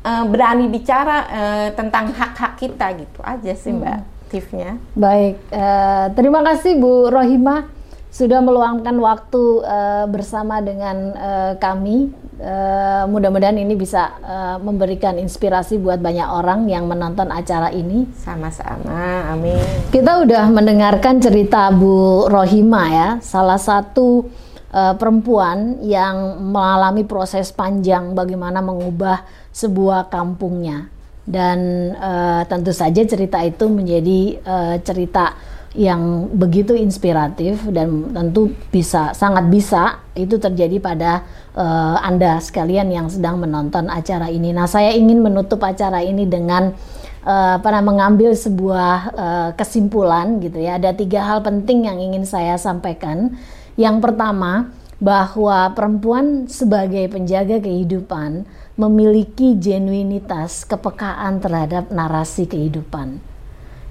uh, 0.02 0.24
berani 0.26 0.66
bicara 0.66 1.18
uh, 1.28 1.68
tentang 1.78 2.10
hak-hak 2.10 2.58
kita 2.58 2.90
gitu 2.98 3.20
aja 3.22 3.52
sih 3.54 3.70
mbak 3.70 4.02
hmm 4.02 4.19
aktifnya. 4.30 4.78
Baik, 4.94 5.42
uh, 5.50 6.14
terima 6.14 6.46
kasih 6.46 6.78
Bu 6.78 7.10
Rohima 7.10 7.66
sudah 8.14 8.38
meluangkan 8.38 8.94
waktu 9.02 9.42
uh, 9.66 10.06
bersama 10.06 10.62
dengan 10.62 11.10
uh, 11.18 11.52
kami. 11.58 12.14
Uh, 12.38 13.10
mudah-mudahan 13.10 13.58
ini 13.58 13.74
bisa 13.74 14.16
uh, 14.22 14.56
memberikan 14.62 15.18
inspirasi 15.18 15.82
buat 15.82 15.98
banyak 15.98 16.30
orang 16.30 16.70
yang 16.70 16.86
menonton 16.86 17.26
acara 17.26 17.74
ini. 17.74 18.06
Sama-sama, 18.22 19.34
amin. 19.34 19.58
Kita 19.90 20.22
udah 20.22 20.46
mendengarkan 20.46 21.18
cerita 21.18 21.74
Bu 21.74 22.30
Rohima 22.30 22.86
ya, 22.86 23.08
salah 23.18 23.58
satu 23.58 24.30
uh, 24.70 24.94
perempuan 24.94 25.82
yang 25.82 26.38
mengalami 26.54 27.02
proses 27.02 27.50
panjang 27.50 28.14
bagaimana 28.14 28.62
mengubah 28.62 29.26
sebuah 29.50 30.06
kampungnya 30.06 30.99
dan 31.30 31.58
uh, 31.94 32.42
tentu 32.50 32.74
saja 32.74 33.06
cerita 33.06 33.38
itu 33.46 33.70
menjadi 33.70 34.42
uh, 34.42 34.74
cerita 34.82 35.38
yang 35.70 36.26
begitu 36.34 36.74
inspiratif 36.74 37.62
dan 37.70 38.10
tentu 38.10 38.50
bisa 38.74 39.14
sangat 39.14 39.46
bisa 39.46 40.02
itu 40.18 40.34
terjadi 40.34 40.82
pada 40.82 41.22
uh, 41.54 42.02
Anda 42.02 42.42
sekalian 42.42 42.90
yang 42.90 43.06
sedang 43.06 43.38
menonton 43.38 43.86
acara 43.86 44.26
ini. 44.26 44.50
Nah, 44.50 44.66
saya 44.66 44.90
ingin 44.90 45.22
menutup 45.22 45.62
acara 45.62 46.02
ini 46.02 46.26
dengan 46.26 46.74
uh, 47.22 47.62
apa 47.62 47.78
mengambil 47.86 48.34
sebuah 48.34 48.96
uh, 49.14 49.50
kesimpulan 49.54 50.42
gitu 50.42 50.58
ya. 50.58 50.82
Ada 50.82 50.90
tiga 50.98 51.22
hal 51.22 51.46
penting 51.46 51.86
yang 51.86 52.02
ingin 52.02 52.26
saya 52.26 52.58
sampaikan. 52.58 53.38
Yang 53.78 54.02
pertama, 54.02 54.74
bahwa 55.00 55.72
perempuan 55.72 56.44
sebagai 56.44 57.08
penjaga 57.08 57.56
kehidupan 57.56 58.44
memiliki 58.80 59.60
genuinitas 59.60 60.64
kepekaan 60.64 61.44
terhadap 61.44 61.92
narasi 61.92 62.48
kehidupan. 62.48 63.20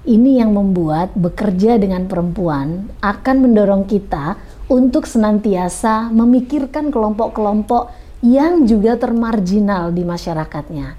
Ini 0.02 0.42
yang 0.42 0.50
membuat 0.50 1.14
bekerja 1.14 1.78
dengan 1.78 2.10
perempuan 2.10 2.90
akan 2.98 3.36
mendorong 3.38 3.86
kita 3.86 4.34
untuk 4.66 5.06
senantiasa 5.06 6.10
memikirkan 6.10 6.90
kelompok-kelompok 6.90 7.94
yang 8.26 8.66
juga 8.66 8.98
termarginal 8.98 9.94
di 9.94 10.02
masyarakatnya. 10.02 10.98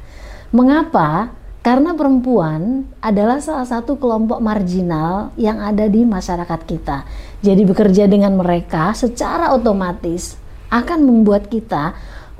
Mengapa? 0.56 1.36
Karena 1.62 1.94
perempuan 1.94 2.90
adalah 3.04 3.38
salah 3.38 3.68
satu 3.68 4.00
kelompok 4.00 4.42
marginal 4.42 5.30
yang 5.38 5.62
ada 5.62 5.86
di 5.86 6.02
masyarakat 6.02 6.62
kita. 6.66 7.06
Jadi 7.44 7.62
bekerja 7.68 8.10
dengan 8.10 8.34
mereka 8.40 8.98
secara 8.98 9.54
otomatis 9.54 10.42
akan 10.74 11.06
membuat 11.06 11.52
kita 11.54 11.94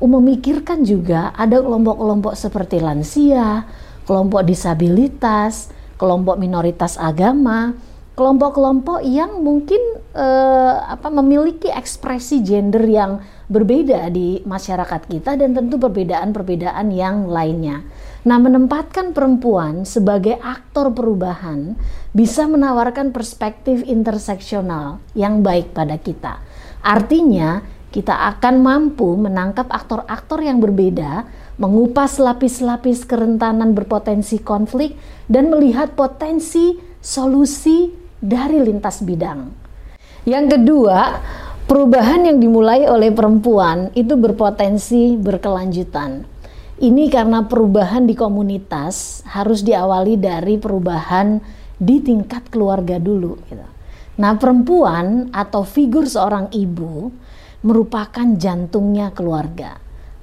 memikirkan 0.08 0.82
juga 0.82 1.30
ada 1.38 1.62
kelompok-kelompok 1.62 2.34
seperti 2.34 2.82
lansia, 2.82 3.66
kelompok 4.10 4.42
disabilitas, 4.42 5.70
kelompok 6.02 6.42
minoritas 6.42 6.98
agama, 6.98 7.78
kelompok-kelompok 8.18 9.06
yang 9.06 9.42
mungkin 9.42 9.80
eh, 10.14 10.76
apa 10.82 11.08
memiliki 11.10 11.70
ekspresi 11.70 12.42
gender 12.42 12.84
yang 12.86 13.22
berbeda 13.52 14.08
di 14.10 14.40
masyarakat 14.48 15.02
kita 15.12 15.36
dan 15.36 15.52
tentu 15.52 15.76
perbedaan-perbedaan 15.76 16.88
yang 16.94 17.28
lainnya. 17.28 17.84
Nah, 18.22 18.38
menempatkan 18.38 19.18
perempuan 19.18 19.84
sebagai 19.84 20.38
aktor 20.40 20.94
perubahan 20.94 21.74
bisa 22.14 22.46
menawarkan 22.46 23.10
perspektif 23.10 23.82
interseksional 23.84 25.02
yang 25.18 25.42
baik 25.42 25.74
pada 25.74 25.98
kita. 25.98 26.38
Artinya, 26.86 27.66
kita 27.92 28.32
akan 28.36 28.64
mampu 28.64 29.20
menangkap 29.20 29.68
aktor-aktor 29.68 30.40
yang 30.40 30.64
berbeda, 30.64 31.28
mengupas 31.60 32.18
lapis-lapis 32.24 33.04
kerentanan 33.04 33.76
berpotensi 33.76 34.40
konflik, 34.40 34.96
dan 35.28 35.52
melihat 35.52 35.92
potensi 35.94 36.80
solusi 37.04 37.92
dari 38.24 38.64
lintas 38.64 39.04
bidang. 39.04 39.52
Yang 40.24 40.56
kedua, 40.56 41.20
perubahan 41.68 42.32
yang 42.32 42.40
dimulai 42.40 42.88
oleh 42.88 43.12
perempuan 43.12 43.92
itu 43.92 44.16
berpotensi 44.16 45.20
berkelanjutan. 45.20 46.24
Ini 46.82 47.14
karena 47.14 47.46
perubahan 47.46 48.10
di 48.10 48.18
komunitas 48.18 49.22
harus 49.30 49.62
diawali 49.62 50.18
dari 50.18 50.58
perubahan 50.58 51.38
di 51.78 52.02
tingkat 52.02 52.50
keluarga 52.50 52.98
dulu. 52.98 53.38
Gitu. 53.46 53.68
Nah, 54.22 54.34
perempuan 54.38 55.30
atau 55.34 55.66
figur 55.66 56.06
seorang 56.06 56.50
ibu 56.54 57.10
merupakan 57.62 58.26
jantungnya 58.38 59.14
keluarga. 59.14 59.78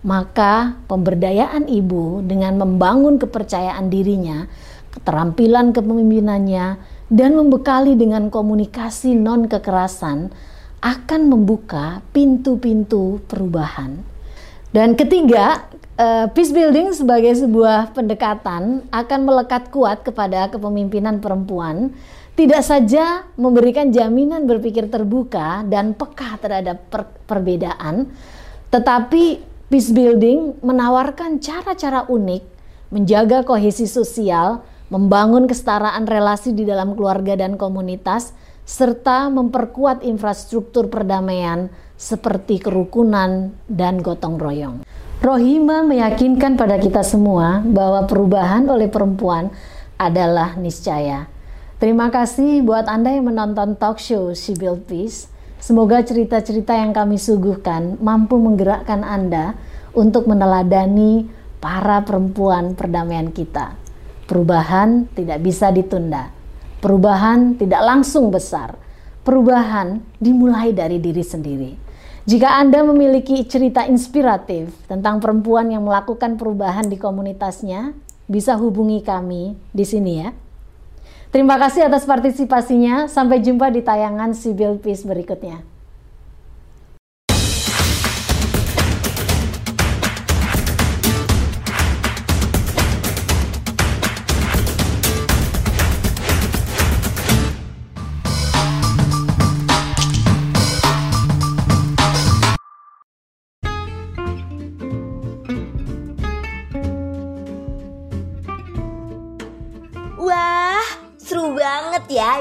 Maka, 0.06 0.78
pemberdayaan 0.86 1.66
ibu 1.66 2.22
dengan 2.22 2.58
membangun 2.58 3.18
kepercayaan 3.18 3.90
dirinya, 3.90 4.46
keterampilan 4.94 5.74
kepemimpinannya, 5.74 6.78
dan 7.08 7.30
membekali 7.34 7.98
dengan 7.98 8.30
komunikasi 8.30 9.16
non-kekerasan 9.18 10.30
akan 10.78 11.20
membuka 11.26 12.04
pintu-pintu 12.14 13.18
perubahan. 13.26 13.98
Dan 14.70 14.94
ketiga, 14.94 15.66
uh, 15.98 16.30
peace 16.30 16.54
building 16.54 16.94
sebagai 16.94 17.34
sebuah 17.34 17.96
pendekatan 17.96 18.86
akan 18.92 19.20
melekat 19.24 19.72
kuat 19.74 20.06
kepada 20.06 20.52
kepemimpinan 20.52 21.18
perempuan 21.18 21.90
tidak 22.38 22.62
saja 22.62 23.26
memberikan 23.34 23.90
jaminan 23.90 24.46
berpikir 24.46 24.86
terbuka 24.86 25.66
dan 25.66 25.90
peka 25.90 26.38
terhadap 26.38 26.86
per 26.86 27.10
perbedaan, 27.26 28.14
tetapi 28.70 29.42
peace 29.66 29.90
building 29.90 30.62
menawarkan 30.62 31.42
cara-cara 31.42 32.06
unik 32.06 32.46
menjaga 32.94 33.42
kohesi 33.42 33.90
sosial, 33.90 34.62
membangun 34.86 35.50
kesetaraan 35.50 36.06
relasi 36.06 36.54
di 36.54 36.62
dalam 36.62 36.94
keluarga 36.94 37.34
dan 37.34 37.58
komunitas, 37.58 38.30
serta 38.62 39.26
memperkuat 39.34 40.06
infrastruktur 40.06 40.86
perdamaian 40.86 41.66
seperti 41.98 42.62
kerukunan 42.62 43.50
dan 43.66 43.98
gotong 43.98 44.38
royong. 44.38 44.86
Rohima 45.18 45.82
meyakinkan 45.82 46.54
pada 46.54 46.78
kita 46.78 47.02
semua 47.02 47.58
bahwa 47.66 48.06
perubahan 48.06 48.70
oleh 48.70 48.86
perempuan 48.86 49.50
adalah 49.98 50.54
niscaya. 50.54 51.26
Terima 51.78 52.10
kasih 52.10 52.66
buat 52.66 52.90
Anda 52.90 53.14
yang 53.14 53.30
menonton 53.30 53.78
talk 53.78 54.02
show 54.02 54.34
She 54.34 54.58
Built 54.58 54.90
Peace. 54.90 55.30
Semoga 55.62 56.02
cerita-cerita 56.02 56.74
yang 56.74 56.90
kami 56.90 57.22
suguhkan 57.22 57.94
mampu 58.02 58.34
menggerakkan 58.34 59.06
Anda 59.06 59.54
untuk 59.94 60.26
meneladani 60.26 61.30
para 61.62 62.02
perempuan 62.02 62.74
perdamaian 62.74 63.30
kita. 63.30 63.78
Perubahan 64.26 65.06
tidak 65.14 65.38
bisa 65.38 65.70
ditunda. 65.70 66.34
Perubahan 66.82 67.54
tidak 67.54 67.86
langsung 67.86 68.34
besar. 68.34 68.74
Perubahan 69.22 70.02
dimulai 70.18 70.74
dari 70.74 70.98
diri 70.98 71.22
sendiri. 71.22 71.78
Jika 72.26 72.58
Anda 72.58 72.82
memiliki 72.82 73.46
cerita 73.46 73.86
inspiratif 73.86 74.74
tentang 74.90 75.22
perempuan 75.22 75.70
yang 75.70 75.86
melakukan 75.86 76.42
perubahan 76.42 76.90
di 76.90 76.98
komunitasnya, 76.98 77.94
bisa 78.26 78.58
hubungi 78.58 78.98
kami 79.06 79.54
di 79.70 79.86
sini 79.86 80.26
ya. 80.26 80.34
Terima 81.28 81.60
kasih 81.60 81.84
atas 81.84 82.08
partisipasinya. 82.08 83.04
Sampai 83.04 83.44
jumpa 83.44 83.68
di 83.68 83.84
tayangan 83.84 84.32
Sibyl 84.32 84.80
Peace 84.80 85.04
berikutnya. 85.04 85.77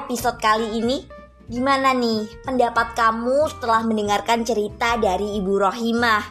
Episode 0.07 0.39
kali 0.39 0.79
ini. 0.79 1.03
Gimana 1.51 1.91
nih 1.91 2.47
pendapat 2.47 2.95
kamu 2.95 3.51
setelah 3.51 3.83
mendengarkan 3.83 4.47
cerita 4.47 4.95
dari 4.95 5.35
Ibu 5.35 5.67
Rohimah? 5.67 6.23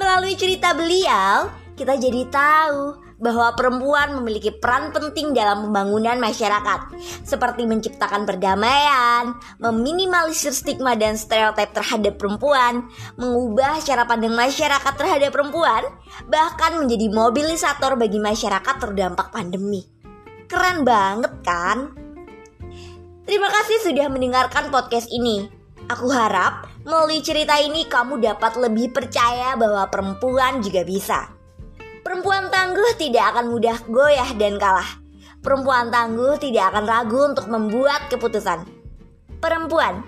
Melalui 0.00 0.32
cerita 0.32 0.72
beliau, 0.72 1.52
kita 1.76 2.00
jadi 2.00 2.24
tahu 2.32 3.04
bahwa 3.20 3.52
perempuan 3.52 4.16
memiliki 4.16 4.48
peran 4.48 4.96
penting 4.96 5.36
dalam 5.36 5.68
pembangunan 5.68 6.16
masyarakat, 6.16 6.96
seperti 7.20 7.68
menciptakan 7.68 8.24
perdamaian, 8.24 9.36
meminimalisir 9.60 10.56
stigma 10.56 10.96
dan 10.96 11.20
stereotip 11.20 11.76
terhadap 11.76 12.16
perempuan, 12.16 12.88
mengubah 13.20 13.76
cara 13.84 14.08
pandang 14.08 14.32
masyarakat 14.32 14.92
terhadap 14.96 15.36
perempuan, 15.36 15.84
bahkan 16.32 16.80
menjadi 16.80 17.12
mobilisator 17.12 18.00
bagi 18.00 18.16
masyarakat 18.16 18.74
terdampak 18.80 19.28
pandemi. 19.36 19.84
Keren 20.48 20.80
banget 20.84 21.44
kan? 21.44 22.05
Terima 23.26 23.50
kasih 23.50 23.90
sudah 23.90 24.06
mendengarkan 24.06 24.70
podcast 24.70 25.10
ini. 25.10 25.50
Aku 25.90 26.06
harap 26.14 26.70
melalui 26.86 27.18
cerita 27.18 27.58
ini 27.58 27.82
kamu 27.82 28.22
dapat 28.22 28.54
lebih 28.54 28.94
percaya 28.94 29.58
bahwa 29.58 29.82
perempuan 29.90 30.62
juga 30.62 30.86
bisa. 30.86 31.34
Perempuan 32.06 32.54
tangguh 32.54 32.94
tidak 32.94 33.34
akan 33.34 33.50
mudah 33.50 33.82
goyah 33.90 34.30
dan 34.38 34.62
kalah. 34.62 35.02
Perempuan 35.42 35.90
tangguh 35.90 36.38
tidak 36.38 36.70
akan 36.70 36.86
ragu 36.86 37.18
untuk 37.26 37.50
membuat 37.50 38.06
keputusan. 38.06 38.62
Perempuan, 39.42 40.06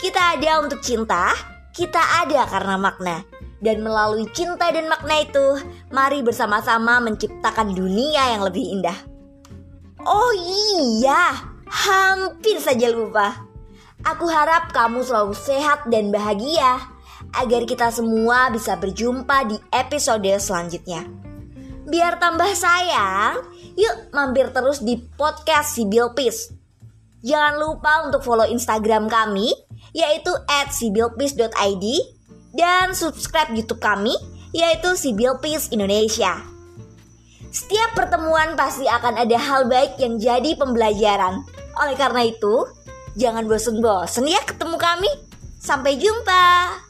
kita 0.00 0.40
ada 0.40 0.64
untuk 0.64 0.80
cinta, 0.80 1.36
kita 1.76 2.24
ada 2.24 2.48
karena 2.48 2.80
makna. 2.80 3.20
Dan 3.60 3.84
melalui 3.84 4.24
cinta 4.32 4.72
dan 4.72 4.88
makna 4.88 5.20
itu, 5.20 5.60
mari 5.92 6.24
bersama-sama 6.24 7.04
menciptakan 7.04 7.76
dunia 7.76 8.32
yang 8.32 8.48
lebih 8.48 8.80
indah. 8.80 8.96
Oh 10.08 10.32
iya, 10.36 11.55
hampir 11.68 12.58
saja 12.62 12.90
lupa. 12.90 13.46
Aku 14.06 14.30
harap 14.30 14.70
kamu 14.70 15.02
selalu 15.02 15.34
sehat 15.34 15.90
dan 15.90 16.14
bahagia 16.14 16.78
agar 17.34 17.66
kita 17.66 17.90
semua 17.90 18.48
bisa 18.54 18.78
berjumpa 18.78 19.50
di 19.50 19.56
episode 19.74 20.30
selanjutnya. 20.38 21.02
Biar 21.86 22.18
tambah 22.18 22.50
sayang, 22.54 23.46
yuk 23.78 24.10
mampir 24.10 24.50
terus 24.50 24.82
di 24.82 24.98
podcast 25.14 25.74
Sibyl 25.74 26.14
Peace. 26.14 26.50
Jangan 27.26 27.58
lupa 27.58 28.06
untuk 28.06 28.22
follow 28.22 28.46
Instagram 28.46 29.10
kami 29.10 29.50
yaitu 29.90 30.30
at 30.46 30.70
sibylpeace.id 30.70 31.86
dan 32.54 32.94
subscribe 32.94 33.50
YouTube 33.54 33.82
kami 33.82 34.14
yaitu 34.54 34.94
Sibyl 34.94 35.38
Peace 35.42 35.70
Indonesia. 35.74 36.55
Setiap 37.50 37.96
pertemuan 37.96 38.54
pasti 38.54 38.86
akan 38.86 39.20
ada 39.20 39.36
hal 39.36 39.66
baik 39.66 39.98
yang 39.98 40.16
jadi 40.16 40.54
pembelajaran. 40.54 41.42
Oleh 41.76 41.96
karena 41.98 42.22
itu, 42.28 42.64
jangan 43.16 43.44
bosan-bosan 43.48 44.28
ya 44.28 44.40
ketemu 44.44 44.76
kami. 44.78 45.10
Sampai 45.58 45.98
jumpa. 45.98 46.85